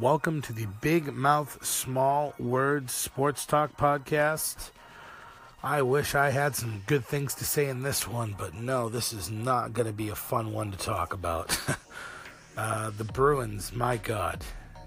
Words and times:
Welcome 0.00 0.40
to 0.42 0.54
the 0.54 0.64
Big 0.80 1.12
Mouth 1.12 1.62
Small 1.62 2.32
Words 2.38 2.90
Sports 2.94 3.44
Talk 3.44 3.76
podcast. 3.76 4.70
I 5.62 5.82
wish 5.82 6.14
I 6.14 6.30
had 6.30 6.56
some 6.56 6.82
good 6.86 7.04
things 7.04 7.34
to 7.34 7.44
say 7.44 7.68
in 7.68 7.82
this 7.82 8.08
one, 8.08 8.34
but 8.38 8.54
no, 8.54 8.88
this 8.88 9.12
is 9.12 9.30
not 9.30 9.74
going 9.74 9.88
to 9.88 9.92
be 9.92 10.08
a 10.08 10.14
fun 10.14 10.54
one 10.54 10.70
to 10.70 10.78
talk 10.78 11.12
about. 11.12 11.60
uh, 12.56 12.92
the 12.96 13.04
Bruins, 13.04 13.74
my 13.74 13.98
God. 13.98 14.42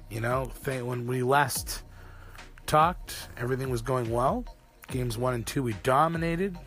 You 0.09 0.19
know, 0.19 0.45
when 0.65 1.05
we 1.05 1.21
last 1.21 1.83
talked, 2.65 3.15
everything 3.37 3.69
was 3.69 3.83
going 3.83 4.09
well. 4.09 4.45
Games 4.87 5.15
one 5.15 5.35
and 5.35 5.45
two, 5.45 5.61
we 5.61 5.73
dominated. 5.83 6.57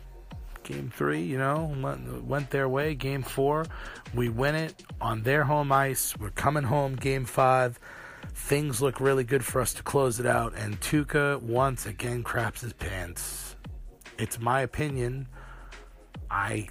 Game 0.63 0.89
three, 0.95 1.21
you 1.21 1.37
know, 1.37 1.75
went, 1.81 2.23
went 2.23 2.49
their 2.51 2.69
way. 2.69 2.95
Game 2.95 3.23
four, 3.23 3.65
we 4.13 4.29
win 4.29 4.55
it 4.55 4.83
on 5.01 5.23
their 5.23 5.43
home 5.43 5.73
ice. 5.73 6.15
We're 6.17 6.29
coming 6.29 6.63
home. 6.63 6.95
Game 6.95 7.25
five, 7.25 7.77
things 8.33 8.81
look 8.81 8.99
really 8.99 9.23
good 9.23 9.43
for 9.43 9.61
us 9.61 9.73
to 9.75 9.83
close 9.83 10.19
it 10.19 10.25
out. 10.25 10.53
And 10.55 10.79
Tuukka 10.79 11.41
once 11.41 11.85
again 11.85 12.23
craps 12.23 12.61
his 12.61 12.73
pants. 12.73 13.55
It's 14.17 14.39
my 14.39 14.61
opinion. 14.61 15.27
I, 16.29 16.69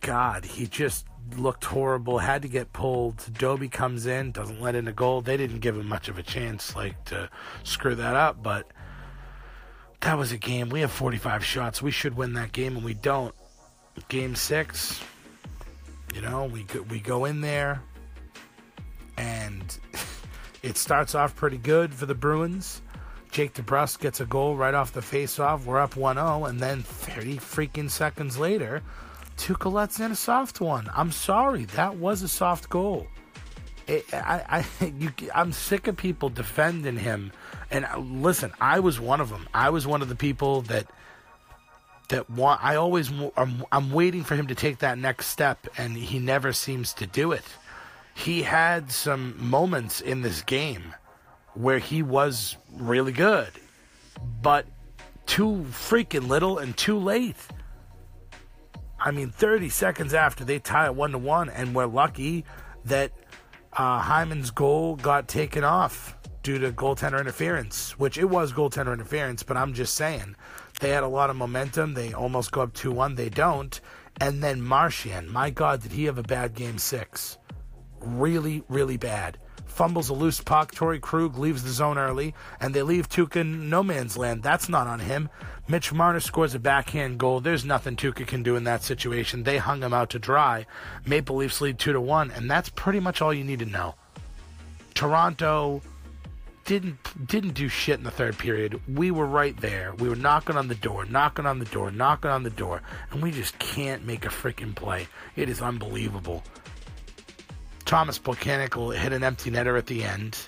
God, 0.00 0.44
he 0.44 0.66
just 0.66 1.06
looked 1.36 1.64
horrible. 1.64 2.18
Had 2.18 2.42
to 2.42 2.48
get 2.48 2.72
pulled. 2.72 3.24
Dobby 3.34 3.68
comes 3.68 4.06
in, 4.06 4.32
doesn't 4.32 4.60
let 4.60 4.74
in 4.74 4.88
a 4.88 4.92
goal. 4.92 5.20
They 5.20 5.36
didn't 5.36 5.60
give 5.60 5.76
him 5.76 5.88
much 5.88 6.08
of 6.08 6.18
a 6.18 6.22
chance, 6.22 6.74
like 6.74 7.04
to 7.06 7.28
screw 7.62 7.94
that 7.94 8.16
up, 8.16 8.42
but 8.42 8.66
that 10.00 10.16
was 10.16 10.32
a 10.32 10.38
game. 10.38 10.70
We 10.70 10.80
have 10.80 10.90
45 10.90 11.44
shots. 11.44 11.82
We 11.82 11.90
should 11.90 12.16
win 12.16 12.32
that 12.34 12.52
game, 12.52 12.76
and 12.76 12.84
we 12.84 12.94
don't. 12.94 13.34
Game 14.08 14.34
six, 14.34 15.00
you 16.14 16.22
know, 16.22 16.46
we 16.46 16.64
we 16.88 17.00
go 17.00 17.26
in 17.26 17.42
there, 17.42 17.82
it 20.62 20.76
starts 20.76 21.14
off 21.14 21.36
pretty 21.36 21.58
good 21.58 21.94
for 21.94 22.06
the 22.06 22.14
Bruins. 22.14 22.82
Jake 23.30 23.54
DeBrusk 23.54 24.00
gets 24.00 24.20
a 24.20 24.26
goal 24.26 24.56
right 24.56 24.74
off 24.74 24.92
the 24.92 25.02
face-off. 25.02 25.64
We're 25.64 25.78
up 25.78 25.94
1-0, 25.94 26.48
and 26.48 26.60
then 26.60 26.82
30 26.82 27.36
freaking 27.36 27.88
seconds 27.88 28.38
later, 28.38 28.82
Tuukka 29.36 29.72
lets 29.72 30.00
in 30.00 30.10
a 30.10 30.16
soft 30.16 30.60
one. 30.60 30.90
I'm 30.94 31.12
sorry, 31.12 31.64
that 31.66 31.96
was 31.96 32.22
a 32.22 32.28
soft 32.28 32.68
goal. 32.68 33.06
It, 33.86 34.04
I, 34.12 34.64
I, 34.80 34.84
you, 34.98 35.12
I'm 35.34 35.52
sick 35.52 35.86
of 35.86 35.96
people 35.96 36.28
defending 36.28 36.96
him. 36.96 37.32
And 37.70 37.84
uh, 37.84 37.98
listen, 37.98 38.52
I 38.60 38.80
was 38.80 39.00
one 39.00 39.20
of 39.20 39.30
them. 39.30 39.48
I 39.54 39.70
was 39.70 39.86
one 39.86 40.02
of 40.02 40.08
the 40.08 40.16
people 40.16 40.62
that 40.62 40.86
that 42.08 42.28
want. 42.28 42.62
I 42.62 42.74
always, 42.74 43.10
I'm, 43.36 43.64
I'm 43.70 43.92
waiting 43.92 44.24
for 44.24 44.34
him 44.34 44.48
to 44.48 44.54
take 44.54 44.78
that 44.78 44.98
next 44.98 45.28
step, 45.28 45.68
and 45.78 45.96
he 45.96 46.18
never 46.18 46.52
seems 46.52 46.92
to 46.94 47.06
do 47.06 47.30
it. 47.32 47.44
He 48.20 48.42
had 48.42 48.92
some 48.92 49.34
moments 49.38 50.02
in 50.02 50.20
this 50.20 50.42
game 50.42 50.94
where 51.54 51.78
he 51.78 52.02
was 52.02 52.58
really 52.70 53.12
good, 53.12 53.48
but 54.42 54.66
too 55.24 55.64
freaking 55.70 56.28
little 56.28 56.58
and 56.58 56.76
too 56.76 56.98
late. 56.98 57.36
I 58.98 59.10
mean, 59.10 59.30
30 59.30 59.70
seconds 59.70 60.12
after 60.12 60.44
they 60.44 60.58
tie 60.58 60.84
it 60.84 60.94
one 60.94 61.12
to 61.12 61.18
one, 61.18 61.48
and 61.48 61.74
we're 61.74 61.86
lucky 61.86 62.44
that 62.84 63.12
uh, 63.72 64.00
Hyman's 64.00 64.50
goal 64.50 64.96
got 64.96 65.26
taken 65.26 65.64
off 65.64 66.14
due 66.42 66.58
to 66.58 66.72
goaltender 66.72 67.20
interference, 67.20 67.98
which 67.98 68.18
it 68.18 68.26
was 68.26 68.52
goaltender 68.52 68.92
interference, 68.92 69.42
but 69.42 69.56
I'm 69.56 69.72
just 69.72 69.94
saying 69.94 70.36
they 70.80 70.90
had 70.90 71.04
a 71.04 71.08
lot 71.08 71.30
of 71.30 71.36
momentum. 71.36 71.94
They 71.94 72.12
almost 72.12 72.52
go 72.52 72.60
up 72.60 72.74
2 72.74 72.92
1. 72.92 73.14
They 73.14 73.30
don't. 73.30 73.80
And 74.20 74.42
then 74.42 74.60
Marchand, 74.60 75.30
my 75.30 75.48
God, 75.48 75.80
did 75.80 75.92
he 75.92 76.04
have 76.04 76.18
a 76.18 76.22
bad 76.22 76.54
game 76.54 76.76
six? 76.76 77.38
Really, 78.00 78.62
really 78.68 78.96
bad 78.96 79.38
fumbles 79.70 80.10
a 80.10 80.14
loose 80.14 80.40
puck. 80.40 80.74
Torey 80.74 81.00
Krug 81.00 81.38
leaves 81.38 81.62
the 81.62 81.70
zone 81.70 81.96
early, 81.96 82.34
and 82.60 82.74
they 82.74 82.82
leave 82.82 83.08
Tuukka 83.08 83.46
no 83.46 83.82
man's 83.82 84.16
land. 84.16 84.42
That's 84.42 84.68
not 84.68 84.86
on 84.86 85.00
him. 85.00 85.30
Mitch 85.68 85.92
Marner 85.92 86.20
scores 86.20 86.54
a 86.54 86.58
backhand 86.58 87.18
goal. 87.18 87.40
There's 87.40 87.64
nothing 87.64 87.96
Tuukka 87.96 88.26
can 88.26 88.42
do 88.42 88.56
in 88.56 88.64
that 88.64 88.82
situation. 88.82 89.44
They 89.44 89.58
hung 89.58 89.82
him 89.82 89.94
out 89.94 90.10
to 90.10 90.18
dry. 90.18 90.66
Maple 91.06 91.36
Leafs 91.36 91.60
lead 91.60 91.78
two 91.78 91.92
to 91.92 92.00
one, 92.00 92.30
and 92.30 92.50
that's 92.50 92.68
pretty 92.68 93.00
much 93.00 93.22
all 93.22 93.32
you 93.32 93.44
need 93.44 93.60
to 93.60 93.66
know. 93.66 93.94
Toronto 94.94 95.80
didn't 96.66 97.26
didn't 97.26 97.54
do 97.54 97.68
shit 97.68 97.98
in 97.98 98.04
the 98.04 98.10
third 98.10 98.36
period. 98.36 98.80
We 98.86 99.10
were 99.10 99.26
right 99.26 99.56
there. 99.56 99.94
We 99.94 100.08
were 100.08 100.16
knocking 100.16 100.56
on 100.56 100.68
the 100.68 100.74
door, 100.74 101.04
knocking 101.06 101.46
on 101.46 101.58
the 101.58 101.64
door, 101.64 101.90
knocking 101.90 102.30
on 102.30 102.42
the 102.42 102.50
door, 102.50 102.82
and 103.10 103.22
we 103.22 103.30
just 103.30 103.58
can't 103.58 104.04
make 104.04 104.26
a 104.26 104.28
freaking 104.28 104.74
play. 104.74 105.08
It 105.36 105.48
is 105.48 105.62
unbelievable. 105.62 106.44
Tomas 107.90 108.20
Plekanec 108.20 108.76
will 108.76 108.90
hit 108.90 109.12
an 109.12 109.24
empty 109.24 109.50
netter 109.50 109.76
at 109.76 109.86
the 109.86 110.04
end, 110.04 110.38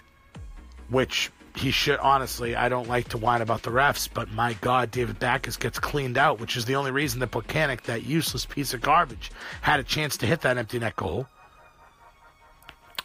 which 0.91 1.33
he 1.57 1.73
should 1.73 1.99
honestly. 1.99 2.55
I 2.55 2.69
don't 2.69 2.87
like 2.87 3.09
to 3.09 3.19
whine 3.19 3.43
about 3.43 3.65
the 3.65 3.73
refs, 3.73 4.09
but 4.15 4.31
my 4.31 4.53
God, 4.61 4.93
David 4.93 5.19
Backes 5.19 5.57
gets 5.57 5.81
cleaned 5.81 6.17
out, 6.17 6.39
which 6.39 6.57
is 6.57 6.67
the 6.67 6.77
only 6.77 6.93
reason 6.93 7.19
that 7.19 7.33
Plekanec, 7.33 7.81
that 7.83 8.05
useless 8.05 8.47
piece 8.47 8.75
of 8.75 8.81
garbage, 8.81 9.33
had 9.61 9.81
a 9.81 9.83
chance 9.83 10.17
to 10.19 10.27
hit 10.27 10.43
that 10.43 10.57
empty 10.57 10.79
net 10.79 10.95
goal. 10.95 11.27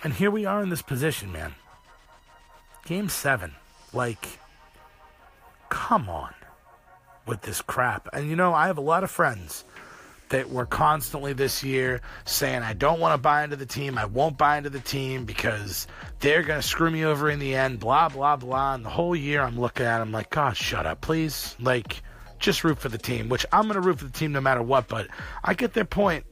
And 0.03 0.13
here 0.13 0.29
we 0.29 0.45
are 0.45 0.61
in 0.61 0.69
this 0.69 0.83
position, 0.83 1.31
man. 1.31 1.55
Game 2.85 3.09
seven. 3.09 3.55
Like, 3.91 4.37
come 5.69 6.09
on 6.09 6.35
with 7.25 7.41
this 7.41 7.63
crap. 7.63 8.07
And 8.13 8.29
you 8.29 8.35
know, 8.35 8.53
I 8.53 8.67
have 8.67 8.77
a 8.77 8.81
lot 8.81 9.03
of 9.03 9.09
friends 9.09 9.63
that 10.29 10.49
were 10.49 10.65
constantly 10.65 11.33
this 11.33 11.63
year 11.63 12.01
saying, 12.25 12.63
I 12.63 12.73
don't 12.73 12.99
want 12.99 13.13
to 13.13 13.17
buy 13.17 13.43
into 13.43 13.55
the 13.55 13.65
team. 13.65 13.97
I 13.97 14.05
won't 14.05 14.37
buy 14.37 14.57
into 14.57 14.69
the 14.69 14.79
team 14.79 15.25
because 15.25 15.87
they're 16.19 16.43
going 16.43 16.59
to 16.59 16.67
screw 16.67 16.91
me 16.91 17.05
over 17.05 17.29
in 17.29 17.39
the 17.39 17.55
end, 17.55 17.79
blah, 17.79 18.09
blah, 18.09 18.35
blah. 18.35 18.73
And 18.73 18.85
the 18.85 18.89
whole 18.89 19.15
year 19.15 19.41
I'm 19.41 19.59
looking 19.59 19.85
at 19.85 19.99
them 19.99 20.11
like, 20.11 20.29
God, 20.29 20.57
shut 20.57 20.85
up, 20.85 21.01
please. 21.01 21.55
Like, 21.59 22.01
just 22.39 22.63
root 22.63 22.77
for 22.77 22.89
the 22.89 22.97
team, 22.97 23.29
which 23.29 23.45
I'm 23.51 23.63
going 23.63 23.75
to 23.75 23.81
root 23.81 23.99
for 23.99 24.05
the 24.05 24.11
team 24.11 24.31
no 24.31 24.41
matter 24.41 24.61
what. 24.61 24.87
But 24.87 25.07
I 25.43 25.53
get 25.53 25.73
their 25.73 25.85
point 25.85 26.25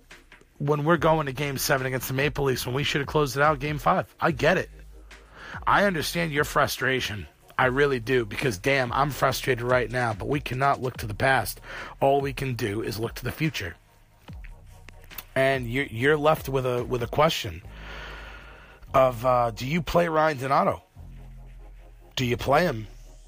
when 0.58 0.84
we're 0.84 0.98
going 0.98 1.26
to 1.26 1.34
game 1.34 1.58
seven 1.58 1.88
against 1.88 2.08
the 2.08 2.14
Maple 2.14 2.46
Leafs 2.46 2.66
when 2.66 2.76
we 2.76 2.84
should 2.84 3.02
have 3.02 3.08
closed 3.08 3.38
it 3.38 3.44
out 3.44 3.60
game 3.60 3.78
five. 3.78 4.14
I 4.20 4.32
get 4.32 4.58
it. 4.58 4.70
I 5.66 5.86
understand 5.86 6.32
your 6.32 6.44
frustration. 6.44 7.28
I 7.58 7.68
really 7.68 8.02
do 8.02 8.26
because 8.26 8.58
damn, 8.58 8.92
I'm 8.92 9.12
frustrated 9.12 9.64
right 9.64 9.90
now, 9.90 10.14
but 10.14 10.28
we 10.28 10.42
cannot 10.42 10.82
look 10.82 10.98
to 10.98 11.08
the 11.08 11.14
past. 11.14 11.62
All 12.02 12.20
we 12.20 12.34
can 12.34 12.56
do 12.56 12.82
is 12.82 13.00
look 13.00 13.16
to 13.16 13.24
the 13.24 13.32
future 13.32 13.76
and 15.36 15.70
you're 15.70 15.86
you're 15.86 16.18
left 16.18 16.50
with 16.50 16.66
a 16.66 16.84
with 16.84 17.04
a 17.04 17.08
question 17.08 17.62
of 18.94 19.26
uh, 19.26 19.52
do 19.52 19.68
you 19.68 19.82
play 19.82 20.08
Ryan 20.08 20.38
Donato? 20.38 20.82
Do 22.16 22.26
you 22.26 22.38
play 22.38 22.64
him 22.64 22.88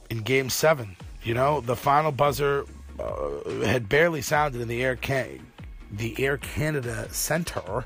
in 0.09 0.19
Game 0.19 0.49
Seven? 0.49 0.95
You 1.23 1.33
know, 1.33 1.59
the 1.59 1.75
final 1.75 2.11
buzzer 2.11 2.65
uh, 2.99 3.49
had 3.65 3.89
barely 3.89 4.21
sounded 4.21 4.61
in 4.61 4.67
the 4.67 4.81
Air 4.81 4.95
Can- 4.95 5.45
the 5.91 6.15
Air 6.23 6.37
Canada 6.37 7.07
Center 7.11 7.85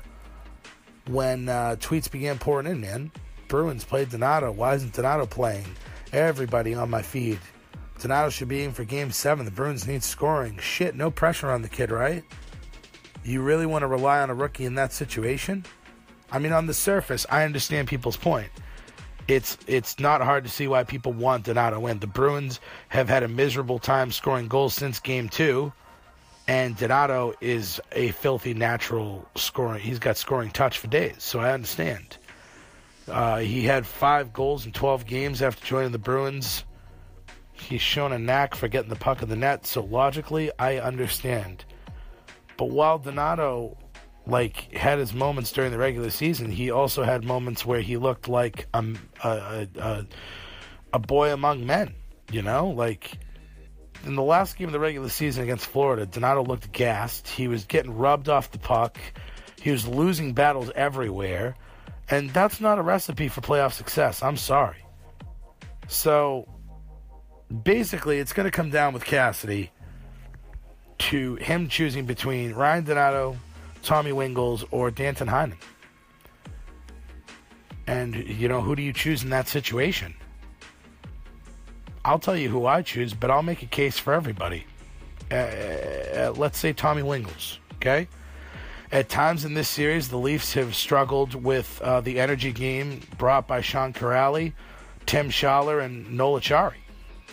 when 1.08 1.48
uh, 1.48 1.76
tweets 1.80 2.10
began 2.10 2.38
pouring 2.38 2.66
in. 2.66 2.80
Man, 2.80 3.10
Bruins 3.48 3.84
played 3.84 4.10
Donato. 4.10 4.52
Why 4.52 4.74
isn't 4.74 4.92
Donato 4.92 5.26
playing? 5.26 5.66
Everybody 6.12 6.74
on 6.74 6.88
my 6.90 7.02
feed. 7.02 7.38
Donato 7.98 8.30
should 8.30 8.48
be 8.48 8.64
in 8.64 8.72
for 8.72 8.84
Game 8.84 9.10
Seven. 9.10 9.44
The 9.44 9.50
Bruins 9.50 9.86
need 9.86 10.02
scoring. 10.02 10.58
Shit, 10.58 10.94
no 10.94 11.10
pressure 11.10 11.50
on 11.50 11.62
the 11.62 11.68
kid, 11.68 11.90
right? 11.90 12.24
You 13.24 13.42
really 13.42 13.66
want 13.66 13.82
to 13.82 13.86
rely 13.86 14.20
on 14.20 14.30
a 14.30 14.34
rookie 14.34 14.64
in 14.64 14.74
that 14.74 14.92
situation? 14.92 15.64
I 16.30 16.38
mean, 16.38 16.52
on 16.52 16.66
the 16.66 16.74
surface, 16.74 17.24
I 17.30 17.44
understand 17.44 17.88
people's 17.88 18.16
point. 18.16 18.50
It's 19.28 19.56
it's 19.68 20.00
not 20.00 20.20
hard 20.20 20.44
to 20.44 20.50
see 20.50 20.66
why 20.66 20.82
people 20.82 21.12
want 21.12 21.44
Donato 21.44 21.78
win. 21.78 22.00
The 22.00 22.08
Bruins 22.08 22.58
have 22.88 23.08
had 23.08 23.22
a 23.22 23.28
miserable 23.28 23.78
time 23.78 24.10
scoring 24.10 24.48
goals 24.48 24.74
since 24.74 24.98
Game 24.98 25.28
Two, 25.28 25.72
and 26.48 26.76
Donato 26.76 27.34
is 27.40 27.80
a 27.92 28.10
filthy 28.10 28.54
natural 28.54 29.28
scoring. 29.36 29.80
He's 29.80 30.00
got 30.00 30.16
scoring 30.16 30.50
touch 30.50 30.78
for 30.78 30.88
days, 30.88 31.16
so 31.18 31.38
I 31.38 31.52
understand. 31.52 32.16
Uh, 33.08 33.38
he 33.38 33.64
had 33.64 33.86
five 33.86 34.32
goals 34.32 34.64
in 34.64 34.72
12 34.72 35.06
games 35.06 35.42
after 35.42 35.64
joining 35.64 35.92
the 35.92 35.98
Bruins. 35.98 36.64
He's 37.52 37.80
shown 37.80 38.12
a 38.12 38.18
knack 38.18 38.54
for 38.54 38.68
getting 38.68 38.90
the 38.90 38.96
puck 38.96 39.22
in 39.22 39.28
the 39.28 39.36
net, 39.36 39.66
so 39.66 39.82
logically, 39.82 40.50
I 40.58 40.78
understand. 40.78 41.64
But 42.62 42.70
while 42.70 43.00
Donato 43.00 43.76
like 44.24 44.72
had 44.72 45.00
his 45.00 45.12
moments 45.12 45.50
during 45.50 45.72
the 45.72 45.78
regular 45.78 46.10
season, 46.10 46.48
he 46.48 46.70
also 46.70 47.02
had 47.02 47.24
moments 47.24 47.66
where 47.66 47.80
he 47.80 47.96
looked 47.96 48.28
like 48.28 48.68
um, 48.72 48.96
a 49.24 49.28
a, 49.28 49.80
a, 49.80 50.06
a 50.92 50.98
boy 51.00 51.32
among 51.32 51.66
men. 51.66 51.92
You 52.30 52.42
know, 52.42 52.68
like 52.68 53.18
in 54.04 54.14
the 54.14 54.22
last 54.22 54.56
game 54.56 54.68
of 54.68 54.72
the 54.72 54.78
regular 54.78 55.08
season 55.08 55.42
against 55.42 55.66
Florida, 55.66 56.06
Donato 56.06 56.44
looked 56.44 56.70
gassed. 56.70 57.26
He 57.26 57.48
was 57.48 57.64
getting 57.64 57.96
rubbed 57.96 58.28
off 58.28 58.52
the 58.52 58.60
puck. 58.60 58.96
He 59.60 59.72
was 59.72 59.88
losing 59.88 60.32
battles 60.32 60.70
everywhere. 60.76 61.56
And 62.10 62.30
that's 62.30 62.60
not 62.60 62.78
a 62.78 62.82
recipe 62.82 63.26
for 63.26 63.40
playoff 63.40 63.72
success. 63.72 64.22
I'm 64.22 64.36
sorry. 64.36 64.86
So 65.88 66.46
basically, 67.64 68.20
it's 68.20 68.32
going 68.32 68.46
to 68.46 68.52
come 68.52 68.70
down 68.70 68.94
with 68.94 69.04
Cassidy 69.04 69.71
to 71.10 71.36
him 71.36 71.68
choosing 71.68 72.06
between 72.06 72.52
Ryan 72.52 72.84
Donato, 72.84 73.36
Tommy 73.82 74.12
Wingels, 74.12 74.64
or 74.70 74.90
Danton 74.90 75.28
Heinen. 75.28 75.56
And, 77.86 78.14
you 78.14 78.48
know, 78.48 78.60
who 78.60 78.76
do 78.76 78.82
you 78.82 78.92
choose 78.92 79.24
in 79.24 79.30
that 79.30 79.48
situation? 79.48 80.14
I'll 82.04 82.18
tell 82.18 82.36
you 82.36 82.48
who 82.48 82.66
I 82.66 82.82
choose, 82.82 83.14
but 83.14 83.30
I'll 83.30 83.42
make 83.42 83.62
a 83.62 83.66
case 83.66 83.98
for 83.98 84.12
everybody. 84.12 84.64
Uh, 85.30 85.34
uh, 85.34 86.34
let's 86.36 86.58
say 86.58 86.72
Tommy 86.72 87.02
Wingels, 87.02 87.58
okay? 87.76 88.08
At 88.92 89.08
times 89.08 89.44
in 89.44 89.54
this 89.54 89.68
series, 89.68 90.08
the 90.08 90.18
Leafs 90.18 90.52
have 90.54 90.74
struggled 90.76 91.34
with 91.34 91.80
uh, 91.82 92.00
the 92.00 92.20
energy 92.20 92.52
game 92.52 93.00
brought 93.18 93.48
by 93.48 93.60
Sean 93.60 93.92
Kuraly, 93.92 94.52
Tim 95.06 95.30
Schaller, 95.30 95.82
and 95.82 96.12
Noel 96.12 96.40
Acciari. 96.40 96.81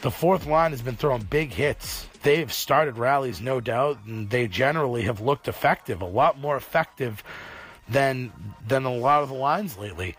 The 0.01 0.12
fourth 0.12 0.46
line 0.46 0.72
has 0.72 0.81
been 0.81 0.96
throwing 0.96 1.24
big 1.24 1.51
hits. 1.51 2.07
They've 2.24 2.51
started 2.51 2.98
rallies, 2.98 3.42
no 3.42 3.60
doubt, 3.60 4.00
and 4.06 4.30
they 4.30 4.48
generally 4.48 5.04
have 5.04 5.22
looked 5.22 5.48
effective, 5.48 6.01
a 6.01 6.06
lot 6.06 6.40
more 6.40 6.56
effective 6.56 7.24
than 7.88 8.31
than 8.68 8.86
a 8.86 8.94
lot 8.94 9.24
of 9.24 9.30
the 9.30 9.36
lines 9.36 9.78
lately 9.78 10.16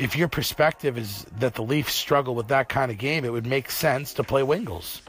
if 0.00 0.16
your 0.16 0.28
perspective 0.28 0.96
is 0.96 1.26
that 1.38 1.54
the 1.54 1.62
Leafs 1.62 1.92
struggle 1.92 2.34
with 2.34 2.48
that 2.48 2.70
kind 2.70 2.90
of 2.90 2.96
game, 2.96 3.26
it 3.26 3.32
would 3.32 3.46
make 3.46 3.70
sense 3.70 4.14
to 4.14 4.24
play 4.24 4.40
Wingels. 4.40 5.02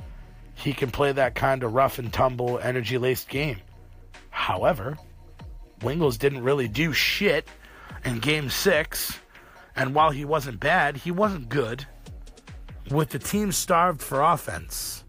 He 0.54 0.74
can 0.74 0.92
play 0.92 1.14
that 1.14 1.34
kind 1.34 1.64
of 1.64 1.74
rough 1.74 1.98
and 1.98 2.12
tumble, 2.12 2.60
energy 2.60 2.98
laced 2.98 3.30
game. 3.30 3.62
However, 4.30 4.98
Wingels 5.80 6.20
didn't 6.20 6.44
really 6.44 6.68
do 6.68 6.92
shit 6.92 7.48
in 8.04 8.20
game 8.20 8.50
six, 8.50 9.18
and 9.78 9.96
while 9.96 10.12
he 10.12 10.26
wasn't 10.26 10.60
bad, 10.60 10.98
he 10.98 11.10
wasn't 11.10 11.48
good. 11.48 11.88
With 12.90 13.10
the 13.10 13.20
team 13.20 13.52
starved 13.52 14.02
for 14.02 14.22
offense, 14.22 15.04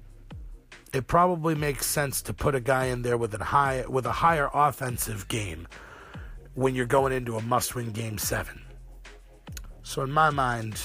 it 0.93 1.07
probably 1.07 1.55
makes 1.55 1.87
sense 1.87 2.23
to 2.23 2.35
put 2.35 2.55
a 2.55 2.61
guy 2.61 2.87
in 2.87 3.03
there 3.03 3.17
with 3.17 3.35
a 3.35 3.43
high 3.43 3.85
with 3.89 4.07
a 4.07 4.13
higher 4.13 4.51
offensive 4.53 5.27
game 5.29 5.67
when 6.55 6.75
you're 6.75 6.87
going 6.87 7.13
into 7.13 7.37
a 7.37 7.43
must-win 7.43 7.93
game 7.93 8.19
seven. 8.19 8.63
So 9.83 10.03
in 10.03 10.13
my 10.13 10.31
mind, 10.31 10.81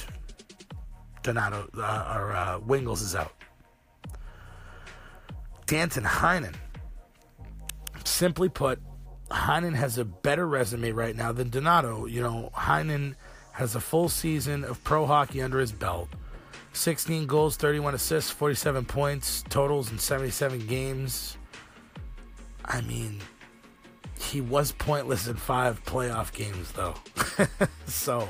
Donato 1.24 1.70
uh, 1.78 2.14
or 2.16 2.32
uh, 2.32 2.60
Wingels 2.62 3.02
is 3.02 3.16
out. 3.16 3.34
Danton 5.66 6.04
Heinen. 6.04 6.56
Simply 8.06 8.48
put, 8.48 8.80
Heinen 9.30 9.76
has 9.76 9.98
a 9.98 10.06
better 10.06 10.48
resume 10.48 10.92
right 10.94 11.16
now 11.16 11.34
than 11.34 11.50
Donato. 11.50 12.06
You 12.06 12.22
know, 12.22 12.50
Heinen 12.56 13.16
has 13.52 13.76
a 13.76 13.82
full 13.82 14.08
season 14.08 14.64
of 14.64 14.82
pro 14.86 15.06
hockey 15.06 15.42
under 15.42 15.60
his 15.60 15.74
belt. 15.74 16.08
16 16.78 17.26
goals, 17.26 17.58
31 17.58 17.96
assists, 17.96 18.32
47 18.32 18.86
points, 18.86 19.44
totals 19.50 19.92
in 19.92 20.00
77 20.00 20.68
games. 20.68 21.38
I 22.64 22.82
mean, 22.82 23.20
he 24.20 24.42
was 24.42 24.72
pointless 24.72 25.28
in 25.28 25.36
five 25.36 25.84
playoff 25.86 26.32
games, 26.34 26.72
though. 26.74 26.96
so, 27.88 28.28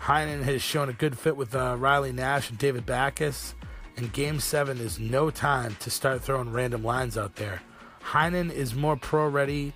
Heinen 0.00 0.42
has 0.42 0.62
shown 0.62 0.88
a 0.88 0.94
good 0.94 1.18
fit 1.18 1.36
with 1.36 1.54
uh, 1.54 1.76
Riley 1.78 2.12
Nash 2.12 2.50
and 2.50 2.58
David 2.58 2.86
Backes, 2.86 3.54
and 3.96 4.12
Game 4.12 4.40
7 4.40 4.78
is 4.78 4.98
no 4.98 5.30
time 5.30 5.76
to 5.80 5.90
start 5.90 6.22
throwing 6.22 6.52
random 6.52 6.82
lines 6.82 7.18
out 7.18 7.36
there. 7.36 7.62
Heinen 8.02 8.50
is 8.50 8.74
more 8.74 8.96
pro 8.96 9.28
ready 9.28 9.74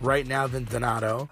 right 0.00 0.26
now 0.26 0.46
than 0.46 0.64
Donato 0.64 1.28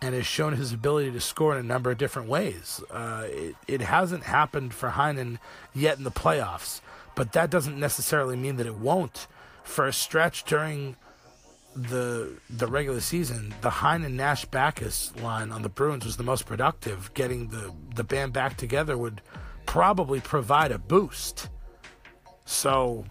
and 0.00 0.14
has 0.14 0.26
shown 0.26 0.54
his 0.54 0.72
ability 0.72 1.10
to 1.12 1.20
score 1.20 1.56
in 1.56 1.64
a 1.64 1.66
number 1.66 1.90
of 1.90 1.98
different 1.98 2.28
ways. 2.28 2.82
Uh, 2.90 3.26
it, 3.28 3.56
it 3.66 3.80
hasn't 3.80 4.24
happened 4.24 4.74
for 4.74 4.90
Heinen 4.90 5.38
yet 5.74 5.98
in 5.98 6.04
the 6.04 6.10
playoffs, 6.10 6.80
but 7.14 7.32
that 7.32 7.50
doesn't 7.50 7.78
necessarily 7.78 8.36
mean 8.36 8.56
that 8.56 8.66
it 8.66 8.76
won't. 8.76 9.26
For 9.62 9.86
a 9.86 9.92
stretch 9.92 10.44
during 10.44 10.96
the 11.74 12.38
the 12.48 12.66
regular 12.66 13.00
season, 13.00 13.54
the 13.62 13.70
Heinen 13.70 14.12
Nash 14.12 14.44
Backes 14.44 15.12
line 15.16 15.50
on 15.50 15.62
the 15.62 15.68
Bruins 15.68 16.04
was 16.04 16.16
the 16.16 16.22
most 16.22 16.46
productive. 16.46 17.12
Getting 17.14 17.48
the 17.48 17.72
the 17.94 18.04
band 18.04 18.32
back 18.32 18.56
together 18.56 18.96
would 18.96 19.22
probably 19.66 20.20
provide 20.20 20.70
a 20.70 20.78
boost. 20.78 21.48
So, 22.44 23.06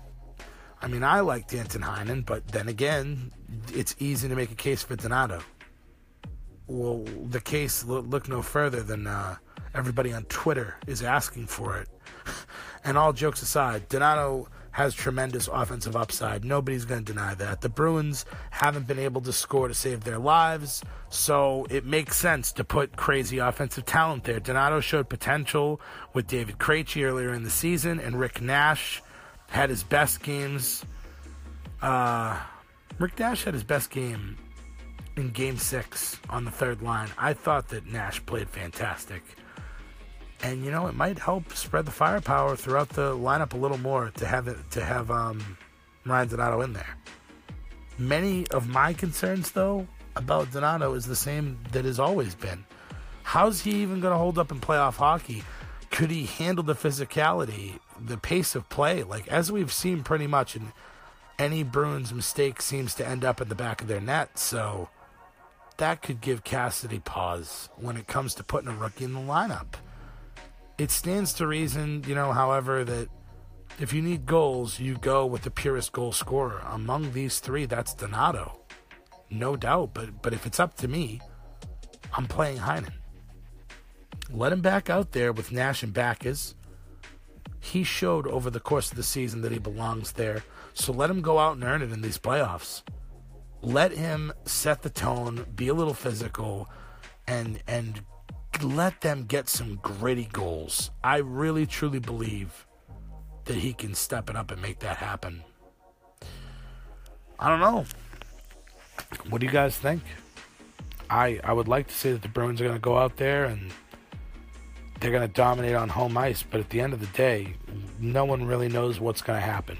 I 0.82 0.88
mean, 0.88 1.04
I 1.04 1.22
like 1.22 1.48
Danton 1.48 1.82
Heinen, 1.82 2.24
but 2.26 2.48
then 2.50 2.68
again, 2.68 3.32
it's 3.74 3.96
easy 4.00 4.30
to 4.30 4.36
make 4.36 4.52
a 4.52 4.56
case 4.56 4.84
for 4.84 4.96
Donato. 4.96 5.42
Well, 6.68 7.04
the 7.30 7.42
case 7.42 7.84
look, 7.84 8.30
no 8.30 8.42
further 8.42 8.82
than 8.82 9.06
uh, 9.06 9.36
everybody 9.74 10.14
on 10.14 10.24
Twitter 10.26 10.76
is 10.88 11.04
asking 11.04 11.48
for 11.48 11.78
it. 11.78 11.90
and 12.84 12.98
all 12.98 13.14
jokes 13.14 13.42
aside, 13.42 13.90
Donato 13.90 14.48
has 14.72 14.96
tremendous 14.96 15.48
offensive 15.48 15.96
upside. 15.96 16.44
Nobody's 16.44 16.86
going 16.86 17.06
to 17.06 17.14
deny 17.14 17.36
that. 17.36 17.62
The 17.62 17.70
Bruins 17.70 18.26
haven't 18.50 18.88
been 18.88 18.98
able 18.98 19.22
to 19.22 19.34
score 19.34 19.68
to 19.68 19.74
save 19.74 20.04
their 20.04 20.18
lives, 20.18 20.84
so 21.10 21.68
it 21.70 21.86
makes 21.86 22.18
sense 22.18 22.52
to 22.54 22.64
put 22.64 22.96
crazy 22.96 23.38
offensive 23.38 23.86
talent 23.86 24.24
there. 24.24 24.40
Donato 24.40 24.80
showed 24.80 25.10
potential 25.10 25.80
with 26.14 26.28
David 26.28 26.58
Krejci 26.58 27.06
earlier 27.06 27.34
in 27.34 27.44
the 27.44 27.52
season, 27.52 28.00
and 28.00 28.20
Rick 28.20 28.42
Nash 28.42 29.04
had 29.50 29.70
his 29.70 29.84
best 29.84 30.24
games. 30.24 30.84
Uh, 31.82 32.40
Rick 32.98 33.20
Nash 33.20 33.44
had 33.44 33.54
his 33.54 33.64
best 33.64 33.92
game 33.92 34.38
in 35.16 35.32
Game 35.32 35.58
Six 35.58 36.20
on 36.30 36.46
the 36.46 36.52
third 36.52 36.82
line. 36.82 37.10
I 37.18 37.34
thought 37.34 37.70
that 37.70 37.86
Nash 37.86 38.26
played 38.26 38.50
fantastic 38.50 39.24
and 40.44 40.64
you 40.64 40.72
know 40.72 40.88
it 40.88 40.96
might 40.96 41.18
help 41.18 41.56
spread 41.56 41.86
the 41.86 41.92
firepower 41.92 42.56
throughout 42.56 42.90
the 42.90 43.16
lineup 43.16 43.54
a 43.54 43.58
little 43.58 43.78
more 43.78 44.12
to 44.18 44.28
have 44.28 44.48
it 44.48 44.58
to 44.72 44.84
have 44.84 45.10
um, 45.10 45.58
Ryan 46.06 46.28
Donato 46.28 46.62
in 46.62 46.74
there. 46.74 46.98
Many 47.98 48.48
of 48.50 48.68
my 48.68 48.94
concerns, 48.94 49.52
though, 49.52 49.88
about 50.16 50.52
Donato 50.52 50.94
is 50.94 51.06
the 51.06 51.16
same 51.16 51.58
that 51.72 51.86
has 51.86 52.00
always 52.00 52.36
been. 52.36 52.66
How's 53.24 53.62
he 53.62 53.72
even 53.82 54.02
going 54.02 54.12
to 54.12 54.18
hold 54.18 54.38
up 54.38 54.52
in 54.52 54.60
playoff 54.60 54.96
hockey? 54.96 55.44
Could 55.92 56.12
he 56.12 56.26
handle 56.26 56.64
the 56.64 56.76
physicality, 56.76 57.80
the 58.00 58.18
pace 58.18 58.56
of 58.56 58.68
play? 58.70 59.04
Like 59.04 59.28
as 59.30 59.52
we've 59.52 59.72
seen 59.72 60.04
pretty 60.04 60.28
much, 60.28 60.56
and 60.56 60.74
any 61.40 61.64
Bruins 61.64 62.14
mistake 62.14 62.62
seems 62.62 62.94
to 62.96 63.08
end 63.08 63.24
up 63.24 63.40
at 63.40 63.48
the 63.48 63.56
back 63.56 63.82
of 63.82 63.88
their 63.88 64.02
net. 64.02 64.38
So 64.38 64.90
that 65.78 66.02
could 66.02 66.22
give 66.22 66.44
Cassidy 66.44 67.00
pause 67.00 67.70
when 67.78 67.98
it 67.98 68.08
comes 68.08 68.36
to 68.36 68.44
putting 68.44 68.70
a 68.70 68.76
rookie 68.76 69.06
in 69.06 69.14
the 69.14 69.20
lineup 69.20 69.76
it 70.78 70.92
stands 70.92 71.34
to 71.34 71.48
reason, 71.48 72.04
you 72.08 72.16
know, 72.16 72.32
however, 72.32 72.84
that 72.84 73.10
if 73.80 73.94
you 73.94 74.02
need 74.02 74.26
goals, 74.26 74.80
you 74.80 74.98
go 74.98 75.26
with 75.26 75.44
the 75.44 75.52
purest 75.52 75.92
goal 75.92 76.12
scorer. 76.12 76.62
Among 76.70 77.14
these 77.14 77.40
three, 77.40 77.66
that's 77.66 77.94
Donato. 77.94 78.60
No 79.30 79.56
doubt. 79.56 79.94
But 79.94 80.22
but 80.22 80.34
if 80.34 80.46
it's 80.46 80.60
up 80.60 80.76
to 80.78 80.88
me, 80.88 81.22
I'm 82.16 82.28
playing 82.28 82.58
Heinen. 82.58 82.94
Let 84.30 84.52
him 84.52 84.62
back 84.62 84.90
out 84.90 85.12
there 85.12 85.32
with 85.32 85.52
Nash 85.52 85.84
and 85.84 85.94
Backes. 85.94 86.56
He 87.60 87.84
showed 87.84 88.28
over 88.28 88.50
the 88.50 88.60
course 88.60 88.92
of 88.92 88.98
the 88.98 89.04
season 89.04 89.42
that 89.42 89.52
he 89.52 89.60
belongs 89.60 90.14
there. 90.14 90.44
So 90.74 90.92
let 90.92 91.10
him 91.10 91.22
go 91.22 91.40
out 91.40 91.56
and 91.56 91.64
earn 91.64 91.82
it 91.82 91.92
in 91.92 92.02
these 92.02 92.18
playoffs. 92.18 92.82
Let 93.64 93.94
him 93.94 94.34
set 94.44 94.82
the 94.82 94.90
tone, 94.90 95.46
be 95.56 95.70
a 95.70 95.74
little 95.74 95.94
physical, 95.94 96.70
and 97.26 97.64
and 97.66 98.02
let 98.62 99.00
them 99.00 99.24
get 99.24 99.48
some 99.48 99.80
gritty 99.82 100.28
goals. 100.32 100.92
I 101.02 101.18
really 101.18 101.66
truly 101.66 102.00
believe 102.00 102.68
that 103.46 103.56
he 103.56 103.74
can 103.74 103.96
step 103.96 104.30
it 104.30 104.36
up 104.36 104.52
and 104.52 104.62
make 104.62 104.80
that 104.80 104.98
happen. 104.98 105.44
I 107.40 107.48
don't 107.48 107.62
know. 107.62 107.86
What 109.30 109.40
do 109.40 109.48
you 109.48 109.52
guys 109.52 109.78
think? 109.78 110.04
I 111.10 111.40
I 111.42 111.54
would 111.54 111.70
like 111.70 111.88
to 111.88 111.94
say 111.94 112.12
that 112.12 112.22
the 112.22 112.28
Bruins 112.28 112.60
are 112.60 112.66
going 112.66 112.76
to 112.76 112.82
go 112.82 112.98
out 112.98 113.16
there 113.16 113.46
and 113.46 113.72
they're 115.00 115.12
going 115.12 115.28
to 115.28 115.34
dominate 115.34 115.76
on 115.76 115.88
home 115.88 116.18
ice, 116.18 116.44
but 116.44 116.60
at 116.60 116.70
the 116.70 116.82
end 116.82 116.92
of 116.92 117.00
the 117.00 117.18
day, 117.18 117.56
no 117.98 118.26
one 118.26 118.46
really 118.46 118.68
knows 118.68 119.00
what's 119.00 119.22
going 119.22 119.40
to 119.40 119.46
happen. 119.46 119.78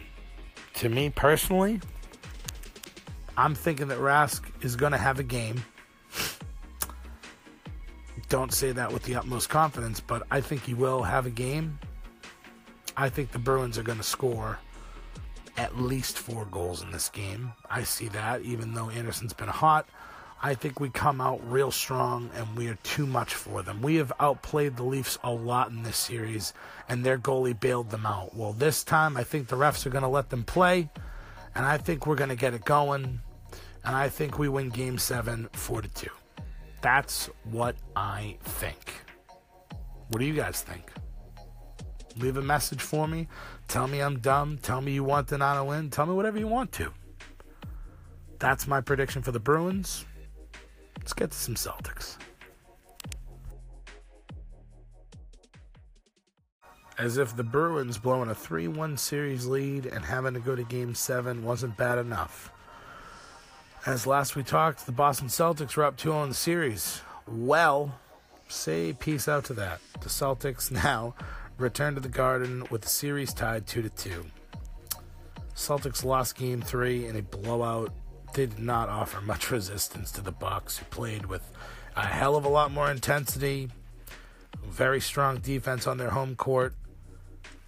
To 0.76 0.90
me 0.90 1.10
personally, 1.10 1.82
I'm 3.38 3.56
thinking 3.56 3.88
that 3.88 4.00
Rask 4.00 4.44
is 4.64 4.76
going 4.76 4.92
to 4.92 4.98
have 4.98 5.20
a 5.20 5.24
game 5.24 5.64
don't 8.34 8.52
say 8.52 8.72
that 8.72 8.92
with 8.92 9.04
the 9.04 9.16
utmost 9.16 9.48
confidence, 9.48 10.00
but 10.00 10.24
I 10.32 10.42
think 10.42 10.64
he 10.64 10.74
will 10.74 11.04
have 11.04 11.28
a 11.28 11.30
game. 11.30 11.78
I 12.98 13.10
think 13.10 13.32
the 13.32 13.38
Bruins 13.38 13.78
are 13.78 13.84
going 13.84 14.00
to 14.00 14.04
score 14.04 14.58
at 15.56 15.80
least 15.80 16.18
four 16.18 16.46
goals 16.46 16.82
in 16.82 16.90
this 16.90 17.10
game. 17.10 17.54
I 17.70 17.84
see 17.84 18.08
that, 18.08 18.42
even 18.42 18.74
though 18.74 18.90
Andersen's 18.90 19.34
been 19.34 19.50
hot. 19.50 19.88
I 20.42 20.56
think 20.56 20.80
we 20.80 20.90
come 20.90 21.22
out 21.22 21.48
real 21.48 21.70
strong 21.70 22.32
and 22.36 22.58
we 22.58 22.70
are 22.70 22.78
too 22.82 23.06
much 23.06 23.36
for 23.36 23.62
them. 23.62 23.84
We 23.84 23.98
have 23.98 24.12
outplayed 24.20 24.78
the 24.78 24.84
Leafs 24.84 25.20
a 25.24 25.30
lot 25.30 25.70
in 25.70 25.84
this 25.84 25.98
series, 25.98 26.54
and 26.90 27.06
their 27.06 27.20
goalie 27.20 27.60
bailed 27.60 27.92
them 27.92 28.08
out. 28.08 28.36
Well, 28.36 28.54
this 28.54 28.84
time 28.84 29.16
I 29.16 29.24
think 29.24 29.48
the 29.48 29.58
refs 29.58 29.86
are 29.86 29.92
going 29.92 30.02
to 30.02 30.08
let 30.08 30.32
them 30.32 30.44
play, 30.44 30.90
and 31.56 31.66
I 31.66 31.78
think 31.78 32.08
we're 32.08 32.16
going 32.16 32.30
to 32.30 32.36
get 32.36 32.54
it 32.54 32.66
going, 32.66 33.20
and 33.86 33.96
I 33.96 34.10
think 34.10 34.40
we 34.40 34.50
win 34.50 34.70
game 34.70 34.98
seven, 34.98 35.50
4 35.54 35.82
to 35.82 35.88
2. 35.88 36.08
That's 36.82 37.30
what 37.44 37.76
I 37.96 38.38
think. 38.44 38.94
What 40.10 40.20
do 40.20 40.26
you 40.26 40.34
guys 40.34 40.62
think? 40.62 40.92
Leave 42.18 42.38
a 42.38 42.42
message 42.42 42.82
for 42.82 43.08
me. 43.08 43.28
Tell 43.68 43.88
me 43.88 44.02
I'm 44.02 44.20
dumb. 44.20 44.58
Tell 44.58 44.82
me 44.82 44.92
you 44.94 45.04
want 45.04 45.28
the 45.28 45.38
Donato 45.38 45.66
win. 45.66 45.90
Tell 45.90 46.06
me 46.06 46.14
whatever 46.14 46.38
you 46.38 46.48
want 46.48 46.72
to. 46.74 46.92
That's 48.40 48.68
my 48.68 48.82
prediction 48.82 49.22
for 49.22 49.32
the 49.32 49.40
Bruins. 49.40 50.06
Let's 50.98 51.14
get 51.14 51.32
to 51.32 51.38
some 51.38 51.56
Celtics. 51.56 52.18
As 57.04 57.18
if 57.18 57.36
the 57.36 57.44
Bruins 57.44 57.98
blowing 57.98 58.30
a 58.30 58.34
3 58.34 58.70
1 58.70 58.96
series 58.96 59.46
lead 59.46 59.86
and 59.86 60.06
having 60.06 60.36
to 60.36 60.40
go 60.40 60.56
to 60.56 60.64
game 60.64 60.96
7 60.96 61.44
wasn't 61.44 61.76
bad 61.76 61.98
enough. 61.98 62.50
As 63.86 64.08
last 64.08 64.38
we 64.38 64.44
talked, 64.44 64.86
the 64.86 64.94
Boston 64.94 65.28
Celtics 65.28 65.76
were 65.76 65.84
up 65.84 65.98
2 65.98 66.12
0 66.12 66.24
in 66.24 66.30
the 66.30 66.36
series. 66.36 67.02
Well, 67.28 68.00
say 68.48 68.94
peace 68.94 69.28
out 69.28 69.44
to 69.46 69.54
that. 69.56 69.82
The 70.00 70.08
Celtics 70.08 70.72
now 70.84 71.14
return 71.58 71.94
to 71.96 72.00
the 72.00 72.08
Garden 72.08 72.66
with 72.70 72.84
the 72.84 72.88
series 72.88 73.34
tied 73.34 73.68
2 73.68 73.90
2. 73.90 74.26
Celtics 75.58 76.06
lost 76.06 76.38
game 76.38 76.62
3 76.62 77.08
in 77.08 77.18
a 77.18 77.22
blowout. 77.22 77.92
They 78.34 78.46
did 78.46 78.60
not 78.60 78.88
offer 78.88 79.20
much 79.20 79.52
resistance 79.52 80.10
to 80.14 80.22
the 80.22 80.32
Bucks, 80.32 80.78
who 80.78 80.86
played 80.86 81.26
with 81.26 81.52
a 81.98 82.06
hell 82.06 82.38
of 82.38 82.46
a 82.46 82.50
lot 82.50 82.72
more 82.72 82.90
intensity, 82.90 83.68
very 84.66 85.02
strong 85.02 85.40
defense 85.40 85.86
on 85.86 85.98
their 85.98 86.12
home 86.12 86.38
court, 86.38 86.76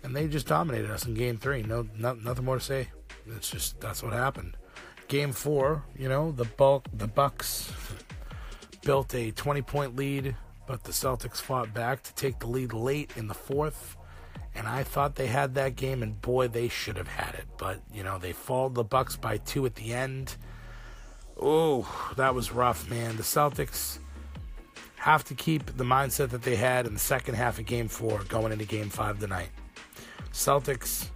and 0.06 0.16
they 0.16 0.28
just 0.28 0.48
dominated 0.48 0.92
us 0.92 1.06
in 1.06 1.16
game 1.16 1.38
3. 1.38 1.64
No, 1.64 1.88
no 1.98 2.14
nothing 2.14 2.46
more 2.46 2.60
to 2.60 2.64
say. 2.64 2.90
It's 3.28 3.50
just 3.50 3.82
that's 3.82 4.04
what 4.04 4.14
happened. 4.14 4.56
Game 5.08 5.34
4, 5.34 5.84
you 5.98 6.08
know, 6.08 6.32
the 6.32 6.46
bulk 6.46 6.86
the 6.94 7.08
Bucks 7.08 7.72
built 8.84 9.14
a 9.16 9.32
20 9.32 9.62
point 9.64 9.96
lead, 9.96 10.36
but 10.68 10.84
the 10.84 10.92
Celtics 10.92 11.42
fought 11.42 11.74
back 11.74 12.04
to 12.04 12.14
take 12.14 12.40
the 12.40 12.48
lead 12.48 12.72
late 12.72 13.12
in 13.18 13.28
the 13.28 13.34
fourth. 13.34 13.98
And 14.54 14.68
I 14.68 14.84
thought 14.84 15.16
they 15.16 15.28
had 15.28 15.56
that 15.56 15.76
game, 15.76 16.02
and 16.02 16.22
boy, 16.22 16.48
they 16.48 16.70
should 16.70 16.96
have 16.96 17.10
had 17.10 17.36
it. 17.36 17.46
But 17.58 17.82
you 17.92 18.04
know, 18.04 18.20
they 18.20 18.32
followed 18.32 18.76
the 18.76 18.84
Bucks 18.84 19.18
by 19.18 19.38
two 19.38 19.66
at 19.66 19.76
the 19.76 19.94
end. 19.94 20.38
Oh, 21.42 22.14
that 22.16 22.34
was 22.34 22.54
rough, 22.54 22.90
man. 22.90 23.18
The 23.18 23.24
Celtics 23.24 23.98
have 24.96 25.26
to 25.26 25.36
keep 25.36 25.76
the 25.76 25.84
mindset 25.84 26.30
that 26.30 26.44
they 26.44 26.56
had 26.56 26.88
in 26.88 26.94
the 26.94 27.00
second 27.00 27.36
half 27.36 27.60
of 27.60 27.66
Game 27.66 27.88
Four 27.90 28.24
going 28.30 28.54
into 28.54 28.66
Game 28.66 28.90
Five 28.90 29.20
tonight. 29.20 29.50
Celtics 30.36 31.08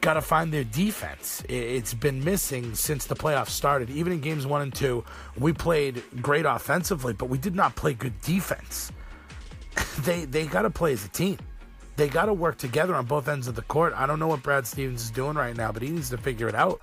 got 0.00 0.14
to 0.14 0.20
find 0.22 0.52
their 0.52 0.64
defense. 0.64 1.42
It's 1.48 1.92
been 1.92 2.22
missing 2.22 2.74
since 2.74 3.06
the 3.06 3.16
playoffs 3.16 3.48
started. 3.48 3.90
Even 3.90 4.12
in 4.12 4.20
games 4.20 4.46
one 4.46 4.62
and 4.62 4.72
two, 4.72 5.04
we 5.36 5.52
played 5.52 6.02
great 6.22 6.46
offensively, 6.46 7.12
but 7.12 7.26
we 7.26 7.36
did 7.36 7.54
not 7.54 7.74
play 7.74 7.94
good 7.94 8.20
defense. 8.22 8.92
they 10.00 10.24
they 10.24 10.46
got 10.46 10.62
to 10.62 10.70
play 10.70 10.92
as 10.92 11.04
a 11.04 11.08
team. 11.08 11.38
They 11.96 12.08
got 12.08 12.26
to 12.26 12.32
work 12.32 12.58
together 12.58 12.94
on 12.94 13.06
both 13.06 13.28
ends 13.28 13.48
of 13.48 13.56
the 13.56 13.62
court. 13.62 13.92
I 13.94 14.06
don't 14.06 14.18
know 14.18 14.28
what 14.28 14.42
Brad 14.42 14.66
Stevens 14.66 15.02
is 15.02 15.10
doing 15.10 15.34
right 15.34 15.56
now, 15.56 15.72
but 15.72 15.82
he 15.82 15.90
needs 15.90 16.10
to 16.10 16.16
figure 16.16 16.48
it 16.48 16.54
out. 16.54 16.80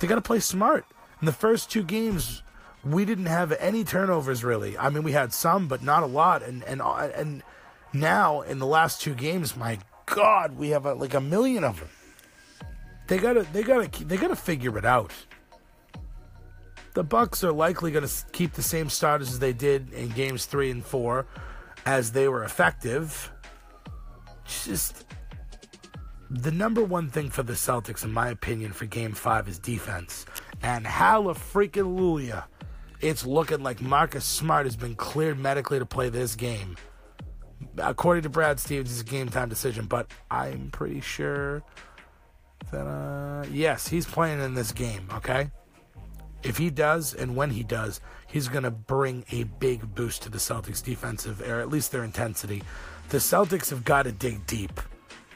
They 0.00 0.06
got 0.06 0.16
to 0.16 0.20
play 0.22 0.40
smart. 0.40 0.84
In 1.20 1.26
the 1.26 1.32
first 1.32 1.70
two 1.70 1.84
games, 1.84 2.42
we 2.82 3.04
didn't 3.04 3.26
have 3.26 3.52
any 3.52 3.84
turnovers 3.84 4.42
really. 4.42 4.76
I 4.78 4.88
mean, 4.88 5.02
we 5.02 5.12
had 5.12 5.32
some, 5.34 5.68
but 5.68 5.82
not 5.82 6.02
a 6.02 6.06
lot. 6.06 6.42
And 6.42 6.64
and 6.64 6.80
and 6.80 7.42
now 7.92 8.40
in 8.40 8.58
the 8.58 8.66
last 8.66 9.02
two 9.02 9.14
games, 9.14 9.54
my 9.54 9.78
God, 10.14 10.56
we 10.56 10.70
have 10.70 10.86
a, 10.86 10.94
like 10.94 11.14
a 11.14 11.20
million 11.20 11.64
of 11.64 11.78
them. 11.80 11.88
They 13.08 13.18
gotta, 13.18 13.42
they 13.52 13.62
gotta, 13.62 14.04
they 14.04 14.16
gotta 14.16 14.36
figure 14.36 14.78
it 14.78 14.84
out. 14.84 15.12
The 16.94 17.02
Bucks 17.02 17.42
are 17.42 17.52
likely 17.52 17.90
going 17.90 18.06
to 18.06 18.12
keep 18.32 18.52
the 18.52 18.62
same 18.62 18.90
starters 18.90 19.30
as 19.30 19.38
they 19.38 19.54
did 19.54 19.92
in 19.94 20.10
games 20.10 20.44
three 20.44 20.70
and 20.70 20.84
four, 20.84 21.26
as 21.86 22.12
they 22.12 22.28
were 22.28 22.44
effective. 22.44 23.32
Just 24.44 25.06
the 26.28 26.50
number 26.50 26.84
one 26.84 27.08
thing 27.08 27.30
for 27.30 27.42
the 27.42 27.54
Celtics, 27.54 28.04
in 28.04 28.12
my 28.12 28.28
opinion, 28.28 28.72
for 28.72 28.84
Game 28.84 29.12
Five 29.12 29.48
is 29.48 29.58
defense. 29.58 30.26
And 30.62 30.86
hallelujah, 30.86 32.44
it's 33.00 33.24
looking 33.24 33.62
like 33.62 33.80
Marcus 33.80 34.24
Smart 34.24 34.66
has 34.66 34.76
been 34.76 34.94
cleared 34.94 35.38
medically 35.38 35.78
to 35.78 35.86
play 35.86 36.10
this 36.10 36.34
game. 36.34 36.76
According 37.78 38.24
to 38.24 38.28
Brad 38.28 38.60
Stevens, 38.60 38.90
it's 38.92 39.00
a 39.00 39.10
game 39.10 39.28
time 39.28 39.48
decision, 39.48 39.86
but 39.86 40.10
I'm 40.30 40.70
pretty 40.70 41.00
sure 41.00 41.62
that 42.70 42.86
uh, 42.86 43.44
yes, 43.50 43.88
he's 43.88 44.06
playing 44.06 44.40
in 44.40 44.54
this 44.54 44.72
game. 44.72 45.08
Okay, 45.14 45.50
if 46.42 46.58
he 46.58 46.70
does, 46.70 47.14
and 47.14 47.36
when 47.36 47.50
he 47.50 47.62
does, 47.62 48.00
he's 48.26 48.48
going 48.48 48.64
to 48.64 48.70
bring 48.70 49.24
a 49.30 49.44
big 49.44 49.94
boost 49.94 50.22
to 50.22 50.28
the 50.28 50.38
Celtics' 50.38 50.82
defensive, 50.82 51.40
or 51.42 51.60
at 51.60 51.68
least 51.68 51.92
their 51.92 52.04
intensity. 52.04 52.62
The 53.08 53.18
Celtics 53.18 53.70
have 53.70 53.84
got 53.84 54.04
to 54.04 54.12
dig 54.12 54.46
deep 54.46 54.80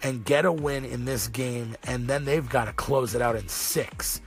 and 0.02 0.25
get 0.25 0.45
a 0.45 0.52
win 0.52 0.85
in 0.85 1.05
this 1.05 1.28
game, 1.28 1.76
and 1.85 2.09
then 2.09 2.25
they've 2.25 2.49
got 2.49 2.66
to 2.66 2.73
close 2.73 3.14
it 3.14 3.23
out 3.23 3.37
in 3.37 3.49
six. 3.49 4.21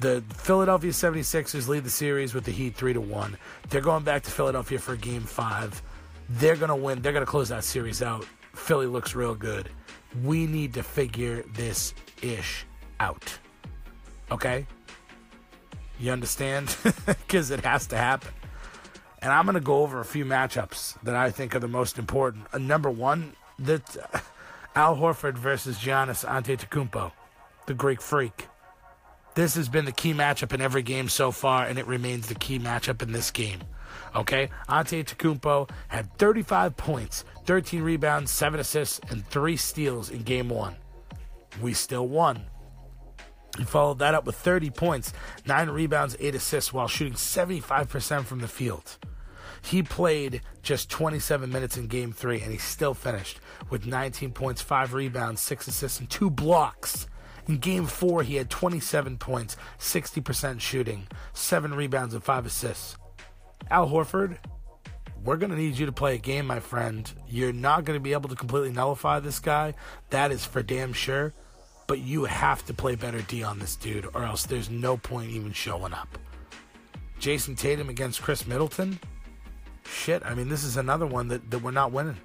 The 0.00 0.22
Philadelphia 0.34 0.92
76ers 0.92 1.68
lead 1.68 1.84
the 1.84 1.90
series 1.90 2.32
with 2.32 2.44
the 2.44 2.52
Heat 2.52 2.74
3 2.74 2.94
to 2.94 3.00
1. 3.00 3.36
They're 3.68 3.82
going 3.82 4.02
back 4.02 4.22
to 4.22 4.30
Philadelphia 4.30 4.78
for 4.78 4.96
game 4.96 5.22
5. 5.22 5.82
They're 6.30 6.56
going 6.56 6.68
to 6.68 6.76
win. 6.76 7.02
They're 7.02 7.12
going 7.12 7.26
to 7.26 7.30
close 7.30 7.48
that 7.48 7.64
series 7.64 8.02
out. 8.02 8.24
Philly 8.54 8.86
looks 8.86 9.14
real 9.16 9.34
good. 9.34 9.68
We 10.22 10.46
need 10.46 10.74
to 10.74 10.82
figure 10.82 11.42
this 11.54 11.92
ish 12.22 12.64
out. 13.00 13.38
Okay? 14.30 14.66
You 15.98 16.12
understand? 16.12 16.76
Because 17.06 17.50
it 17.50 17.64
has 17.64 17.86
to 17.88 17.96
happen. 17.96 18.32
And 19.22 19.32
I'm 19.32 19.44
going 19.44 19.54
to 19.54 19.60
go 19.60 19.82
over 19.82 20.00
a 20.00 20.04
few 20.04 20.24
matchups 20.24 21.00
that 21.02 21.14
I 21.14 21.30
think 21.30 21.54
are 21.54 21.60
the 21.60 21.68
most 21.68 21.98
important. 21.98 22.46
Uh, 22.52 22.58
number 22.58 22.90
one, 22.90 23.34
that 23.58 23.96
uh, 24.12 24.18
Al 24.74 24.96
Horford 24.96 25.34
versus 25.34 25.78
Giannis 25.78 26.24
Antetokounmpo, 26.24 27.12
the 27.66 27.74
Greek 27.74 28.00
freak. 28.00 28.48
This 29.34 29.54
has 29.54 29.68
been 29.68 29.84
the 29.84 29.92
key 29.92 30.12
matchup 30.12 30.52
in 30.52 30.60
every 30.60 30.82
game 30.82 31.08
so 31.08 31.30
far, 31.30 31.64
and 31.64 31.78
it 31.78 31.86
remains 31.86 32.26
the 32.28 32.34
key 32.34 32.58
matchup 32.58 33.02
in 33.02 33.12
this 33.12 33.30
game. 33.30 33.60
Okay, 34.14 34.50
Antetokounmpo 34.68 35.70
had 35.88 36.12
35 36.18 36.76
points, 36.76 37.24
13 37.44 37.82
rebounds, 37.82 38.30
7 38.30 38.60
assists, 38.60 39.00
and 39.10 39.26
3 39.26 39.56
steals 39.56 40.10
in 40.10 40.22
game 40.22 40.48
1 40.48 40.76
we 41.60 41.74
still 41.74 42.06
won. 42.06 42.44
He 43.58 43.64
followed 43.64 43.98
that 43.98 44.14
up 44.14 44.24
with 44.24 44.36
30 44.36 44.70
points, 44.70 45.12
9 45.46 45.70
rebounds, 45.70 46.16
8 46.20 46.34
assists 46.34 46.72
while 46.72 46.88
shooting 46.88 47.14
75% 47.14 48.24
from 48.24 48.40
the 48.40 48.48
field. 48.48 48.98
He 49.62 49.82
played 49.82 50.40
just 50.62 50.88
27 50.88 51.50
minutes 51.50 51.76
in 51.76 51.86
game 51.86 52.12
3 52.12 52.40
and 52.40 52.52
he 52.52 52.58
still 52.58 52.94
finished 52.94 53.40
with 53.68 53.86
19 53.86 54.32
points, 54.32 54.62
5 54.62 54.94
rebounds, 54.94 55.40
6 55.42 55.68
assists 55.68 56.00
and 56.00 56.08
2 56.08 56.30
blocks. 56.30 57.08
In 57.46 57.58
game 57.58 57.86
4 57.86 58.22
he 58.22 58.36
had 58.36 58.48
27 58.48 59.18
points, 59.18 59.56
60% 59.78 60.60
shooting, 60.60 61.08
7 61.34 61.74
rebounds 61.74 62.14
and 62.14 62.22
5 62.22 62.46
assists. 62.46 62.96
Al 63.70 63.88
Horford, 63.88 64.38
we're 65.24 65.36
going 65.36 65.50
to 65.50 65.56
need 65.56 65.78
you 65.78 65.86
to 65.86 65.92
play 65.92 66.14
a 66.14 66.18
game, 66.18 66.46
my 66.46 66.60
friend. 66.60 67.12
You're 67.28 67.52
not 67.52 67.84
going 67.84 67.98
to 67.98 68.02
be 68.02 68.12
able 68.12 68.28
to 68.28 68.36
completely 68.36 68.72
nullify 68.72 69.20
this 69.20 69.38
guy. 69.40 69.74
That 70.10 70.32
is 70.32 70.44
for 70.44 70.62
damn 70.62 70.92
sure 70.92 71.34
but 71.90 71.98
you 71.98 72.24
have 72.24 72.64
to 72.64 72.72
play 72.72 72.94
better 72.94 73.20
D 73.22 73.42
on 73.42 73.58
this 73.58 73.74
dude, 73.74 74.06
or 74.14 74.22
else 74.22 74.46
there's 74.46 74.70
no 74.70 74.96
point 74.96 75.32
even 75.32 75.52
showing 75.52 75.92
up. 75.92 76.18
Jayson 77.18 77.56
Tatum 77.56 77.88
against 77.88 78.22
Khris 78.22 78.46
Middleton? 78.46 78.96
Shit, 79.84 80.22
I 80.24 80.34
mean, 80.34 80.48
this 80.48 80.62
is 80.62 80.76
another 80.76 81.04
one 81.04 81.26
that, 81.26 81.50
that 81.50 81.58
we're 81.58 81.72
not 81.72 81.90
winning. 81.90 82.16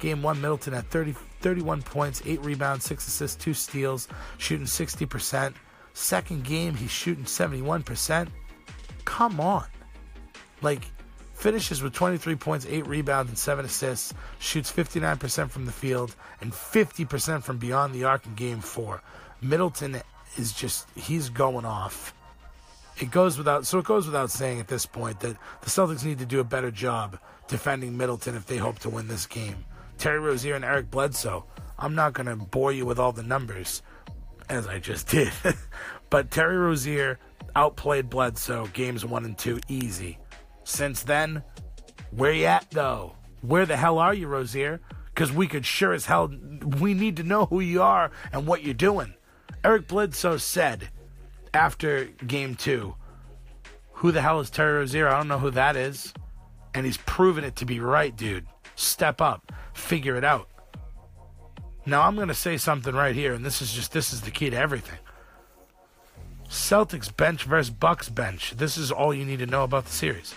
Game 0.00 0.24
one, 0.24 0.40
Middleton 0.40 0.74
at 0.74 0.90
30, 0.90 1.14
31 1.40 1.82
points, 1.82 2.20
8 2.26 2.44
rebounds, 2.44 2.84
6 2.84 3.06
assists, 3.06 3.44
2 3.44 3.54
steals, 3.54 4.08
shooting 4.38 4.66
60%. 4.66 5.54
Second 5.92 6.42
game, 6.42 6.74
he's 6.74 6.90
shooting 6.90 7.26
71%. 7.26 8.26
Come 9.04 9.38
on. 9.38 9.66
Like, 10.62 10.86
finishes 11.34 11.82
with 11.82 11.92
23 11.92 12.36
points, 12.36 12.66
8 12.66 12.86
rebounds, 12.86 13.30
and 13.30 13.38
7 13.38 13.64
assists, 13.64 14.14
shoots 14.38 14.72
59% 14.72 15.50
from 15.50 15.66
the 15.66 15.72
field 15.72 16.16
and 16.40 16.52
50% 16.52 17.42
from 17.42 17.58
beyond 17.58 17.94
the 17.94 18.04
arc 18.04 18.26
in 18.26 18.34
game 18.34 18.60
4. 18.60 19.02
Middleton 19.42 20.00
is 20.36 20.52
just, 20.52 20.88
he's 20.96 21.28
going 21.28 21.64
off. 21.64 22.14
It 22.98 23.10
goes 23.10 23.36
without, 23.36 23.66
so 23.66 23.78
it 23.78 23.84
goes 23.84 24.06
without 24.06 24.30
saying 24.30 24.58
at 24.58 24.68
this 24.68 24.86
point 24.86 25.20
that 25.20 25.36
the 25.60 25.70
Celtics 25.70 26.04
need 26.04 26.18
to 26.18 26.26
do 26.26 26.40
a 26.40 26.44
better 26.44 26.70
job 26.70 27.18
defending 27.46 27.96
Middleton 27.96 28.34
if 28.34 28.46
they 28.46 28.56
hope 28.56 28.78
to 28.80 28.88
win 28.88 29.06
this 29.06 29.26
game. 29.26 29.66
Terry 29.98 30.18
Rozier 30.18 30.54
and 30.54 30.64
Eric 30.64 30.90
Bledsoe. 30.90 31.44
I'm 31.78 31.94
not 31.94 32.14
going 32.14 32.26
to 32.26 32.36
bore 32.36 32.72
you 32.72 32.86
with 32.86 32.98
all 32.98 33.12
the 33.12 33.22
numbers, 33.22 33.82
as 34.48 34.66
I 34.66 34.78
just 34.78 35.08
did. 35.08 35.30
but 36.10 36.30
Terry 36.30 36.56
Rozier 36.56 37.18
outplayed 37.54 38.08
Bledsoe 38.08 38.66
games 38.72 39.04
one 39.04 39.26
and 39.26 39.36
two 39.36 39.60
easy. 39.68 40.18
Since 40.66 41.04
then, 41.04 41.44
where 42.10 42.32
you 42.32 42.46
at 42.46 42.72
though? 42.72 43.14
Where 43.40 43.66
the 43.66 43.76
hell 43.76 44.00
are 44.00 44.12
you, 44.12 44.26
Rozier? 44.26 44.80
Because 45.06 45.32
we 45.32 45.46
could 45.46 45.64
sure 45.64 45.92
as 45.92 46.06
hell, 46.06 46.28
we 46.80 46.92
need 46.92 47.16
to 47.18 47.22
know 47.22 47.46
who 47.46 47.60
you 47.60 47.82
are 47.82 48.10
and 48.32 48.48
what 48.48 48.64
you're 48.64 48.74
doing. 48.74 49.14
Eric 49.62 49.86
Bledsoe 49.86 50.38
said 50.38 50.88
after 51.54 52.06
game 52.26 52.56
two, 52.56 52.96
who 53.92 54.10
the 54.10 54.20
hell 54.20 54.40
is 54.40 54.50
Terry 54.50 54.78
Rozier? 54.78 55.08
I 55.08 55.16
don't 55.16 55.28
know 55.28 55.38
who 55.38 55.52
that 55.52 55.76
is. 55.76 56.12
And 56.74 56.84
he's 56.84 56.98
proven 56.98 57.44
it 57.44 57.54
to 57.56 57.64
be 57.64 57.78
right, 57.78 58.14
dude. 58.14 58.44
Step 58.74 59.20
up, 59.20 59.52
figure 59.72 60.16
it 60.16 60.24
out. 60.24 60.48
Now 61.86 62.02
I'm 62.02 62.16
going 62.16 62.26
to 62.26 62.34
say 62.34 62.56
something 62.56 62.92
right 62.92 63.14
here, 63.14 63.34
and 63.34 63.46
this 63.46 63.62
is 63.62 63.72
just 63.72 63.92
this 63.92 64.12
is 64.12 64.22
the 64.22 64.32
key 64.32 64.50
to 64.50 64.56
everything. 64.56 64.98
Celtics 66.48 67.16
bench 67.16 67.44
versus 67.44 67.70
Bucks 67.70 68.08
bench. 68.08 68.54
This 68.56 68.76
is 68.76 68.90
all 68.90 69.14
you 69.14 69.24
need 69.24 69.38
to 69.38 69.46
know 69.46 69.62
about 69.62 69.84
the 69.84 69.92
series. 69.92 70.34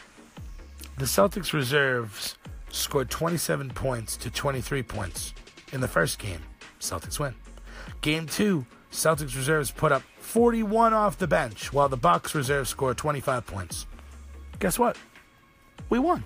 The 1.00 1.06
Celtics 1.06 1.54
reserves 1.54 2.36
scored 2.72 3.10
27 3.10 3.70
points 3.70 4.18
to 4.18 4.30
23 4.30 4.84
points. 4.84 5.34
in 5.72 5.80
the 5.80 5.88
first 5.88 6.20
game. 6.20 6.42
Celtics 6.82 7.20
win. 7.20 7.36
Game 8.02 8.28
two, 8.28 8.66
Celtics 8.92 9.34
reserves 9.34 9.72
put 9.72 9.94
up 9.94 10.02
41 10.20 10.94
off 10.94 11.18
the 11.18 11.26
bench, 11.26 11.72
while 11.72 11.88
the 11.88 11.96
Bucks 11.96 12.36
reserves 12.36 12.70
scored 12.70 12.98
25 12.98 13.46
points. 13.46 13.88
Guess 14.60 14.78
what? 14.78 14.98
We 15.90 16.00
won. 16.00 16.26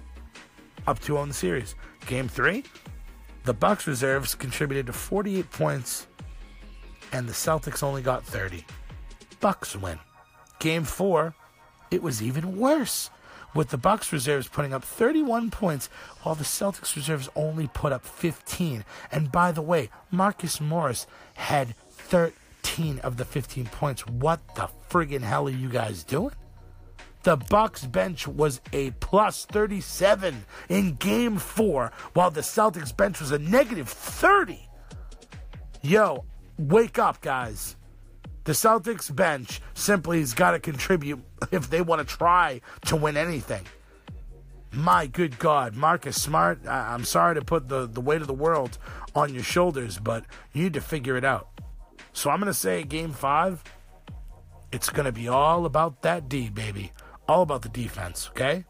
Up 0.88 1.00
2 1.00 1.20
on 1.20 1.28
the 1.28 1.36
series. 1.36 1.76
Game 2.08 2.28
three, 2.28 2.64
the 3.44 3.54
Bucks 3.54 3.86
reserves 3.86 4.34
contributed 4.34 4.88
to 4.88 4.94
48 4.94 5.52
points, 5.52 6.08
and 7.12 7.30
the 7.30 7.34
Celtics 7.34 7.84
only 7.84 8.02
got 8.02 8.26
30. 8.26 8.66
Bucks 9.40 9.76
win. 9.76 10.00
Game 10.58 10.84
four, 10.84 11.36
it 11.92 12.02
was 12.02 12.24
even 12.24 12.58
worse, 12.58 13.12
with 13.54 13.70
the 13.70 13.78
Bucks 13.78 14.12
reserves 14.12 14.48
putting 14.48 14.74
up 14.74 14.84
31 14.84 15.52
points, 15.52 15.88
while 16.22 16.36
the 16.36 16.44
Celtics 16.44 16.96
reserves 16.96 17.30
only 17.36 17.68
put 17.68 17.92
up 17.92 18.06
15. 18.06 18.84
And 19.12 19.32
by 19.32 19.52
the 19.52 19.62
way, 19.62 19.90
Marcus 20.12 20.60
Morris 20.60 21.08
had 21.36 21.76
13 21.92 23.00
of 23.00 23.18
the 23.18 23.26
15 23.26 23.66
points. 23.66 24.06
What 24.08 24.42
the 24.56 24.70
friggin' 24.90 25.22
hell 25.22 25.48
are 25.48 25.52
you 25.52 25.70
guys 25.70 26.04
doing? 26.04 26.34
The 27.24 27.38
Bucks 27.38 27.86
bench 27.86 28.28
was 28.28 28.60
a 28.74 28.92
plus 28.92 29.46
37 29.46 30.46
in 30.68 30.96
game 30.96 31.38
4 31.38 31.92
while 32.14 32.32
the 32.32 32.42
Celtics 32.42 32.96
bench 32.96 33.22
was 33.22 33.32
a 33.32 33.40
negative 33.40 33.88
30. 33.88 34.68
Yo, 35.82 36.26
wake 36.58 37.00
up 37.00 37.22
guys. 37.22 37.78
The 38.46 38.52
Celtics 38.52 39.14
bench 39.14 39.62
simply 39.74 40.20
has 40.20 40.34
got 40.34 40.52
to 40.52 40.60
contribute 40.60 41.24
if 41.52 41.70
they 41.70 41.82
want 41.82 42.08
to 42.08 42.16
try 42.16 42.62
to 42.86 42.96
win 42.96 43.16
anything. 43.16 43.66
My 44.74 45.06
good 45.06 45.40
God, 45.40 45.76
Marcus 45.76 46.22
Smart, 46.22 46.68
I- 46.68 46.94
am 46.94 47.06
sorry 47.06 47.36
to 47.36 47.42
put 47.42 47.70
the, 47.70 47.86
the 47.88 48.02
weight 48.02 48.22
of 48.22 48.28
the 48.28 48.34
world 48.34 48.78
on 49.16 49.34
your 49.34 49.44
shoulders, 49.44 50.00
but 50.00 50.26
you 50.52 50.64
need 50.64 50.74
to 50.74 50.82
figure 50.82 51.16
it 51.16 51.24
out. 51.24 51.48
So 52.12 52.30
I'm 52.30 52.40
going 52.40 52.48
to 52.48 52.54
say 52.54 52.84
game 52.84 53.12
five, 53.12 53.64
it's 54.72 54.90
going 54.90 55.06
to 55.06 55.12
be 55.12 55.28
all 55.28 55.66
about 55.66 56.02
that 56.02 56.28
D, 56.28 56.50
baby. 56.50 56.92
All 57.28 57.44
about 57.44 57.62
the 57.62 57.70
defense, 57.70 58.30
okay? 58.32 58.66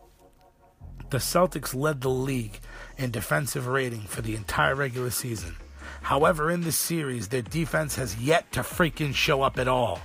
The 1.09 1.17
Celtics 1.17 1.73
led 1.73 2.01
the 2.01 2.09
league 2.09 2.59
in 2.97 3.11
defensive 3.11 3.67
rating 3.67 4.01
for 4.01 4.21
the 4.21 4.35
entire 4.35 4.75
regular 4.75 5.09
season. 5.09 5.55
However, 6.03 6.51
in 6.51 6.61
this 6.61 6.75
series, 6.75 7.29
their 7.29 7.41
defense 7.41 7.95
has 7.95 8.17
yet 8.17 8.51
to 8.51 8.59
freaking 8.59 9.15
show 9.15 9.41
up 9.41 9.57
at 9.57 9.67
all. 9.67 10.01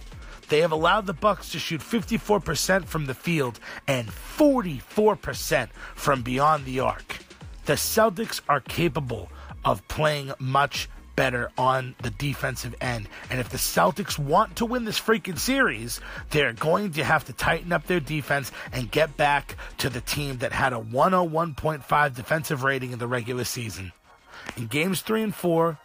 They 0.48 0.60
have 0.60 0.72
allowed 0.72 1.06
the 1.06 1.12
Bucks 1.12 1.50
to 1.50 1.58
shoot 1.58 1.80
54% 1.80 2.86
from 2.86 3.06
the 3.06 3.14
field 3.14 3.60
and 3.86 4.08
44% 4.08 5.68
from 5.94 6.22
beyond 6.22 6.64
the 6.64 6.80
arc. 6.80 7.18
The 7.66 7.74
Celtics 7.74 8.40
are 8.48 8.60
capable 8.60 9.28
of 9.64 9.86
playing 9.88 10.32
much 10.38 10.88
better 11.16 11.50
on 11.58 11.96
the 12.00 12.10
defensive 12.10 12.76
end. 12.80 13.08
And 13.28 13.40
if 13.40 13.48
the 13.48 13.58
Celtics 13.58 14.18
want 14.18 14.54
to 14.56 14.64
win 14.64 14.84
this 14.84 15.00
freaking 15.00 15.38
series, 15.38 16.00
they're 16.30 16.52
going 16.52 16.92
to 16.92 17.02
have 17.02 17.24
to 17.24 17.32
tighten 17.32 17.72
up 17.72 17.88
their 17.88 17.98
defense 17.98 18.52
and 18.72 18.88
get 18.90 19.16
back 19.16 19.56
to 19.78 19.90
the 19.90 20.00
team 20.00 20.38
that 20.38 20.52
had 20.52 20.72
a 20.72 20.76
101.5 20.76 22.14
defensive 22.14 22.62
rating 22.62 22.92
in 22.92 23.00
the 23.00 23.08
regular 23.08 23.42
season. 23.42 23.92
In 24.56 24.68
games 24.68 25.02
3 25.02 25.24
and 25.24 25.34
4, 25.34 25.78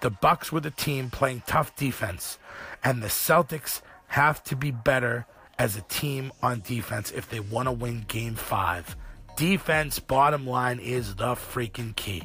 the 0.00 0.10
Bucks 0.10 0.52
were 0.52 0.60
the 0.60 0.70
team 0.70 1.10
playing 1.10 1.42
tough 1.46 1.74
defense, 1.76 2.38
and 2.84 3.02
the 3.02 3.08
Celtics 3.08 3.80
have 4.08 4.42
to 4.44 4.56
be 4.56 4.70
better 4.70 5.26
as 5.58 5.76
a 5.76 5.82
team 5.82 6.32
on 6.42 6.60
defense 6.60 7.10
if 7.10 7.28
they 7.28 7.40
want 7.40 7.66
to 7.66 7.72
win 7.72 8.04
game 8.08 8.34
5. 8.34 8.96
Defense, 9.36 9.98
bottom 9.98 10.46
line, 10.46 10.78
is 10.78 11.16
the 11.16 11.34
freaking 11.34 11.94
key. 11.96 12.22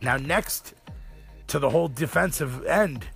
Now, 0.00 0.16
next 0.16 0.74
to 1.48 1.58
the 1.58 1.70
whole 1.70 1.88
defensive 1.88 2.64
end, 2.66 3.06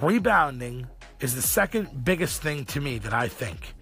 rebounding 0.00 0.86
is 1.20 1.34
the 1.34 1.42
second 1.42 2.04
biggest 2.04 2.42
thing 2.42 2.64
to 2.66 2.80
me 2.80 2.98
that 2.98 3.12
I 3.12 3.28
think. 3.28 3.74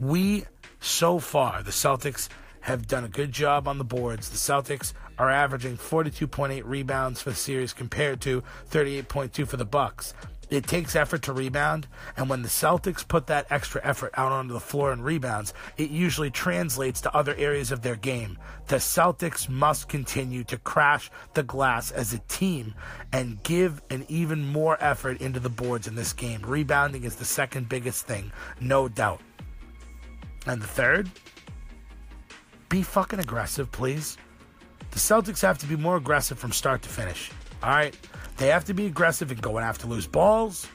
We, 0.00 0.44
so 0.80 1.18
far, 1.18 1.62
the 1.62 1.70
Celtics 1.70 2.28
have 2.60 2.86
done 2.86 3.04
a 3.04 3.08
good 3.08 3.30
job 3.30 3.68
on 3.68 3.78
the 3.78 3.84
boards. 3.84 4.30
The 4.30 4.36
Celtics 4.36 4.94
are 5.18 5.30
averaging 5.30 5.76
42.8 5.76 6.62
rebounds 6.64 7.20
for 7.20 7.30
the 7.30 7.36
series 7.36 7.72
compared 7.72 8.20
to 8.22 8.42
38.2 8.70 9.46
for 9.46 9.56
the 9.56 9.64
Bucks. 9.64 10.14
It 10.50 10.66
takes 10.66 10.94
effort 10.94 11.22
to 11.22 11.32
rebound, 11.32 11.86
and 12.16 12.28
when 12.28 12.42
the 12.42 12.48
Celtics 12.48 13.06
put 13.06 13.26
that 13.26 13.46
extra 13.50 13.80
effort 13.84 14.12
out 14.14 14.30
onto 14.30 14.52
the 14.52 14.60
floor 14.60 14.92
and 14.92 15.04
rebounds, 15.04 15.54
it 15.76 15.90
usually 15.90 16.30
translates 16.30 17.00
to 17.00 17.16
other 17.16 17.34
areas 17.36 17.72
of 17.72 17.82
their 17.82 17.96
game. 17.96 18.38
The 18.68 18.76
Celtics 18.76 19.48
must 19.48 19.88
continue 19.88 20.44
to 20.44 20.58
crash 20.58 21.10
the 21.32 21.42
glass 21.42 21.90
as 21.90 22.12
a 22.12 22.18
team 22.28 22.74
and 23.12 23.42
give 23.42 23.82
an 23.90 24.04
even 24.08 24.44
more 24.46 24.76
effort 24.80 25.20
into 25.20 25.40
the 25.40 25.48
boards 25.48 25.86
in 25.86 25.94
this 25.94 26.12
game. 26.12 26.42
Rebounding 26.42 27.04
is 27.04 27.16
the 27.16 27.24
second 27.24 27.68
biggest 27.68 28.06
thing, 28.06 28.30
no 28.60 28.88
doubt. 28.88 29.20
And 30.46 30.60
the 30.60 30.66
third, 30.66 31.10
be 32.68 32.82
fucking 32.82 33.18
aggressive, 33.18 33.72
please. 33.72 34.18
The 34.94 35.00
Celtics 35.00 35.42
have 35.42 35.58
to 35.58 35.66
be 35.66 35.74
more 35.74 35.96
aggressive 35.96 36.38
from 36.38 36.52
start 36.52 36.82
to 36.82 36.88
finish. 36.88 37.32
All 37.64 37.70
right? 37.70 37.98
They 38.36 38.46
have 38.46 38.64
to 38.66 38.74
be 38.74 38.86
aggressive 38.86 39.32
in 39.32 39.38
going 39.38 39.64
after 39.64 39.88
loose 39.88 40.06
balls, 40.06 40.68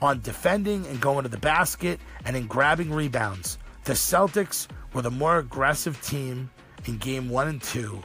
on 0.00 0.20
defending 0.20 0.86
and 0.86 1.00
going 1.00 1.24
to 1.24 1.28
the 1.28 1.38
basket, 1.38 1.98
and 2.24 2.36
in 2.36 2.46
grabbing 2.46 2.92
rebounds. 2.92 3.58
The 3.82 3.94
Celtics 3.94 4.68
were 4.94 5.02
the 5.02 5.10
more 5.10 5.38
aggressive 5.38 6.00
team 6.02 6.50
in 6.86 6.98
game 6.98 7.30
1 7.30 7.48
and 7.48 7.60
2, 7.60 8.00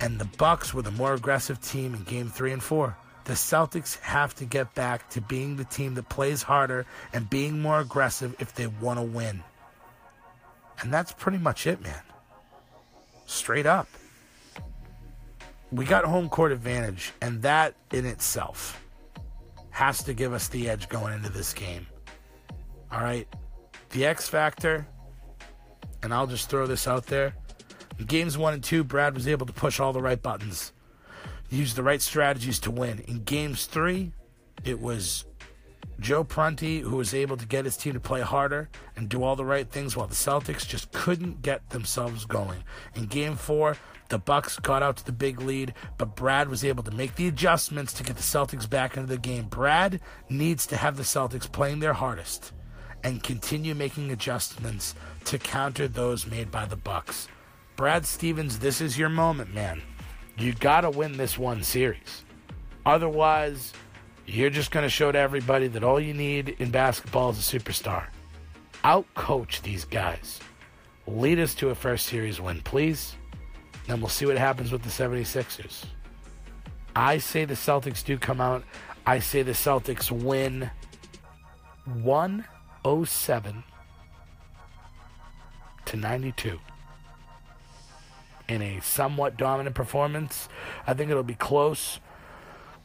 and 0.00 0.18
the 0.18 0.24
Bucks 0.24 0.74
were 0.74 0.82
the 0.82 0.90
more 0.90 1.14
aggressive 1.14 1.60
team 1.60 1.94
in 1.94 2.02
game 2.02 2.28
3 2.28 2.54
and 2.54 2.62
4. 2.62 2.96
The 3.26 3.34
Celtics 3.34 4.00
have 4.00 4.34
to 4.34 4.44
get 4.44 4.74
back 4.74 5.08
to 5.10 5.20
being 5.20 5.54
the 5.54 5.64
team 5.64 5.94
that 5.94 6.08
plays 6.08 6.42
harder 6.42 6.84
and 7.12 7.30
being 7.30 7.60
more 7.60 7.78
aggressive 7.78 8.34
if 8.40 8.52
they 8.56 8.66
want 8.66 8.98
to 8.98 9.04
win. 9.04 9.44
And 10.80 10.92
that's 10.92 11.12
pretty 11.12 11.38
much 11.38 11.64
it, 11.68 11.80
man. 11.80 12.02
Straight 13.24 13.66
up. 13.66 13.86
We 15.74 15.84
got 15.84 16.04
home 16.04 16.28
court 16.28 16.52
advantage, 16.52 17.12
and 17.20 17.42
that 17.42 17.74
in 17.90 18.06
itself 18.06 18.80
has 19.70 20.04
to 20.04 20.14
give 20.14 20.32
us 20.32 20.46
the 20.46 20.70
edge 20.70 20.88
going 20.88 21.12
into 21.12 21.30
this 21.30 21.52
game. 21.52 21.84
All 22.92 23.00
right. 23.00 23.26
The 23.90 24.06
X 24.06 24.28
factor, 24.28 24.86
and 26.04 26.14
I'll 26.14 26.28
just 26.28 26.48
throw 26.48 26.68
this 26.68 26.86
out 26.86 27.06
there. 27.06 27.34
In 27.98 28.04
games 28.04 28.38
one 28.38 28.54
and 28.54 28.62
two, 28.62 28.84
Brad 28.84 29.14
was 29.14 29.26
able 29.26 29.46
to 29.46 29.52
push 29.52 29.80
all 29.80 29.92
the 29.92 30.00
right 30.00 30.22
buttons, 30.22 30.72
use 31.50 31.74
the 31.74 31.82
right 31.82 32.00
strategies 32.00 32.60
to 32.60 32.70
win. 32.70 33.00
In 33.08 33.24
games 33.24 33.66
three, 33.66 34.12
it 34.64 34.80
was 34.80 35.24
Joe 35.98 36.22
Prunty 36.22 36.80
who 36.80 36.98
was 36.98 37.14
able 37.14 37.36
to 37.36 37.46
get 37.46 37.64
his 37.64 37.76
team 37.76 37.94
to 37.94 38.00
play 38.00 38.20
harder 38.20 38.68
and 38.94 39.08
do 39.08 39.24
all 39.24 39.34
the 39.34 39.44
right 39.44 39.68
things 39.68 39.96
while 39.96 40.06
the 40.06 40.14
Celtics 40.14 40.66
just 40.66 40.92
couldn't 40.92 41.42
get 41.42 41.68
themselves 41.70 42.26
going. 42.26 42.62
In 42.94 43.06
game 43.06 43.34
four, 43.34 43.76
the 44.14 44.18
Bucks 44.18 44.60
got 44.60 44.80
out 44.80 44.98
to 44.98 45.04
the 45.04 45.10
big 45.10 45.40
lead, 45.40 45.74
but 45.98 46.14
Brad 46.14 46.48
was 46.48 46.64
able 46.64 46.84
to 46.84 46.92
make 46.92 47.16
the 47.16 47.26
adjustments 47.26 47.92
to 47.94 48.04
get 48.04 48.14
the 48.14 48.22
Celtics 48.22 48.70
back 48.70 48.96
into 48.96 49.08
the 49.08 49.18
game. 49.18 49.46
Brad 49.46 50.00
needs 50.30 50.68
to 50.68 50.76
have 50.76 50.96
the 50.96 51.02
Celtics 51.02 51.50
playing 51.50 51.80
their 51.80 51.94
hardest 51.94 52.52
and 53.02 53.24
continue 53.24 53.74
making 53.74 54.12
adjustments 54.12 54.94
to 55.24 55.36
counter 55.36 55.88
those 55.88 56.28
made 56.28 56.52
by 56.52 56.64
the 56.64 56.76
Bucks. 56.76 57.26
Brad 57.74 58.06
Stevens, 58.06 58.60
this 58.60 58.80
is 58.80 58.96
your 58.96 59.08
moment, 59.08 59.52
man. 59.52 59.82
You 60.38 60.52
got 60.52 60.82
to 60.82 60.90
win 60.90 61.16
this 61.16 61.36
one 61.36 61.64
series. 61.64 62.22
Otherwise, 62.86 63.72
you're 64.26 64.48
just 64.48 64.70
going 64.70 64.84
to 64.84 64.88
show 64.88 65.10
to 65.10 65.18
everybody 65.18 65.66
that 65.66 65.82
all 65.82 65.98
you 65.98 66.14
need 66.14 66.50
in 66.60 66.70
basketball 66.70 67.30
is 67.30 67.52
a 67.52 67.58
superstar. 67.58 68.04
Outcoach 68.84 69.62
these 69.62 69.84
guys. 69.84 70.38
Lead 71.08 71.40
us 71.40 71.52
to 71.56 71.70
a 71.70 71.74
first 71.74 72.06
series 72.06 72.40
win, 72.40 72.60
please. 72.60 73.16
Then 73.86 74.00
we'll 74.00 74.08
see 74.08 74.26
what 74.26 74.38
happens 74.38 74.72
with 74.72 74.82
the 74.82 74.88
76ers. 74.88 75.84
I 76.96 77.18
say 77.18 77.44
the 77.44 77.54
Celtics 77.54 78.04
do 78.04 78.18
come 78.18 78.40
out. 78.40 78.64
I 79.06 79.18
say 79.18 79.42
the 79.42 79.52
Celtics 79.52 80.10
win 80.10 80.70
107 81.84 83.64
to 85.84 85.96
92 85.96 86.58
in 88.48 88.62
a 88.62 88.80
somewhat 88.80 89.36
dominant 89.36 89.74
performance. 89.74 90.48
I 90.86 90.94
think 90.94 91.10
it'll 91.10 91.22
be 91.22 91.34
close 91.34 92.00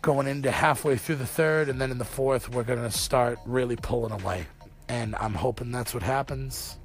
going 0.01 0.27
into 0.27 0.49
halfway 0.51 0.95
through 0.95 1.17
the 1.17 1.25
third, 1.25 1.69
and 1.69 1.79
then 1.79 1.91
in 1.91 1.97
the 1.97 2.05
fourth, 2.05 2.49
we're 2.49 2.63
going 2.63 2.81
to 2.81 2.91
start 2.91 3.37
really 3.45 3.75
pulling 3.75 4.13
away. 4.13 4.45
And 4.87 5.15
I'm 5.17 5.33
hoping 5.33 5.71
that's 5.71 5.93
what 5.93 6.03
happens. 6.03 6.78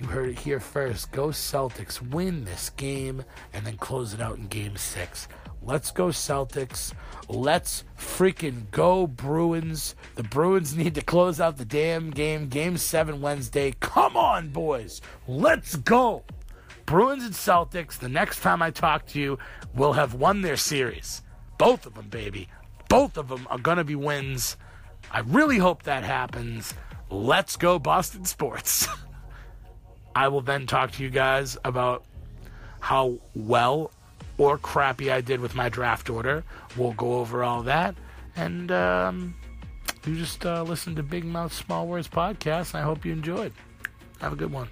You 0.00 0.06
heard 0.06 0.30
it 0.30 0.38
here 0.38 0.60
first. 0.60 1.12
Go 1.12 1.28
Celtics. 1.28 2.00
Win 2.00 2.46
this 2.46 2.70
game 2.70 3.22
and 3.52 3.66
then 3.66 3.76
close 3.76 4.14
it 4.14 4.20
out 4.22 4.38
in 4.38 4.46
game 4.46 4.78
six. 4.78 5.28
Let's 5.62 5.90
go 5.90 6.06
Celtics. 6.06 6.94
Let's 7.28 7.84
freaking 7.98 8.70
go 8.70 9.06
Bruins. 9.06 9.94
The 10.14 10.22
Bruins 10.22 10.74
need 10.74 10.94
to 10.94 11.02
close 11.02 11.38
out 11.38 11.58
the 11.58 11.66
damn 11.66 12.08
game. 12.08 12.48
Game 12.48 12.78
seven 12.78 13.20
Wednesday. 13.20 13.74
Come 13.80 14.16
on, 14.16 14.48
boys. 14.48 15.02
Let's 15.28 15.76
go. 15.76 16.24
Bruins 16.86 17.24
and 17.24 17.34
Celtics, 17.34 17.98
the 17.98 18.08
next 18.08 18.40
time 18.40 18.62
I 18.62 18.70
talk 18.70 19.04
to 19.08 19.20
you, 19.20 19.38
will 19.74 19.92
have 19.92 20.14
won 20.14 20.40
their 20.40 20.56
series. 20.56 21.20
Both 21.58 21.84
of 21.84 21.92
them, 21.92 22.08
baby. 22.08 22.48
Both 22.88 23.18
of 23.18 23.28
them 23.28 23.46
are 23.50 23.58
going 23.58 23.76
to 23.76 23.84
be 23.84 23.96
wins. 23.96 24.56
I 25.12 25.20
really 25.20 25.58
hope 25.58 25.82
that 25.82 26.04
happens. 26.04 26.72
Let's 27.10 27.56
go, 27.56 27.78
Boston 27.78 28.24
Sports. 28.24 28.88
I 30.14 30.28
will 30.28 30.40
then 30.40 30.66
talk 30.66 30.92
to 30.92 31.02
you 31.02 31.10
guys 31.10 31.56
about 31.64 32.04
how 32.80 33.18
well 33.34 33.90
or 34.38 34.58
crappy 34.58 35.10
I 35.10 35.20
did 35.20 35.40
with 35.40 35.54
my 35.54 35.68
draft 35.68 36.08
order. 36.08 36.44
We'll 36.76 36.92
go 36.92 37.14
over 37.14 37.44
all 37.44 37.62
that. 37.64 37.94
And 38.36 38.72
um, 38.72 39.34
you 40.06 40.16
just 40.16 40.46
uh, 40.46 40.62
listen 40.62 40.94
to 40.96 41.02
Big 41.02 41.24
Mouth 41.24 41.52
Small 41.52 41.86
Words 41.86 42.08
podcast. 42.08 42.74
I 42.74 42.80
hope 42.80 43.04
you 43.04 43.12
enjoyed. 43.12 43.52
Have 44.20 44.32
a 44.32 44.36
good 44.36 44.52
one. 44.52 44.68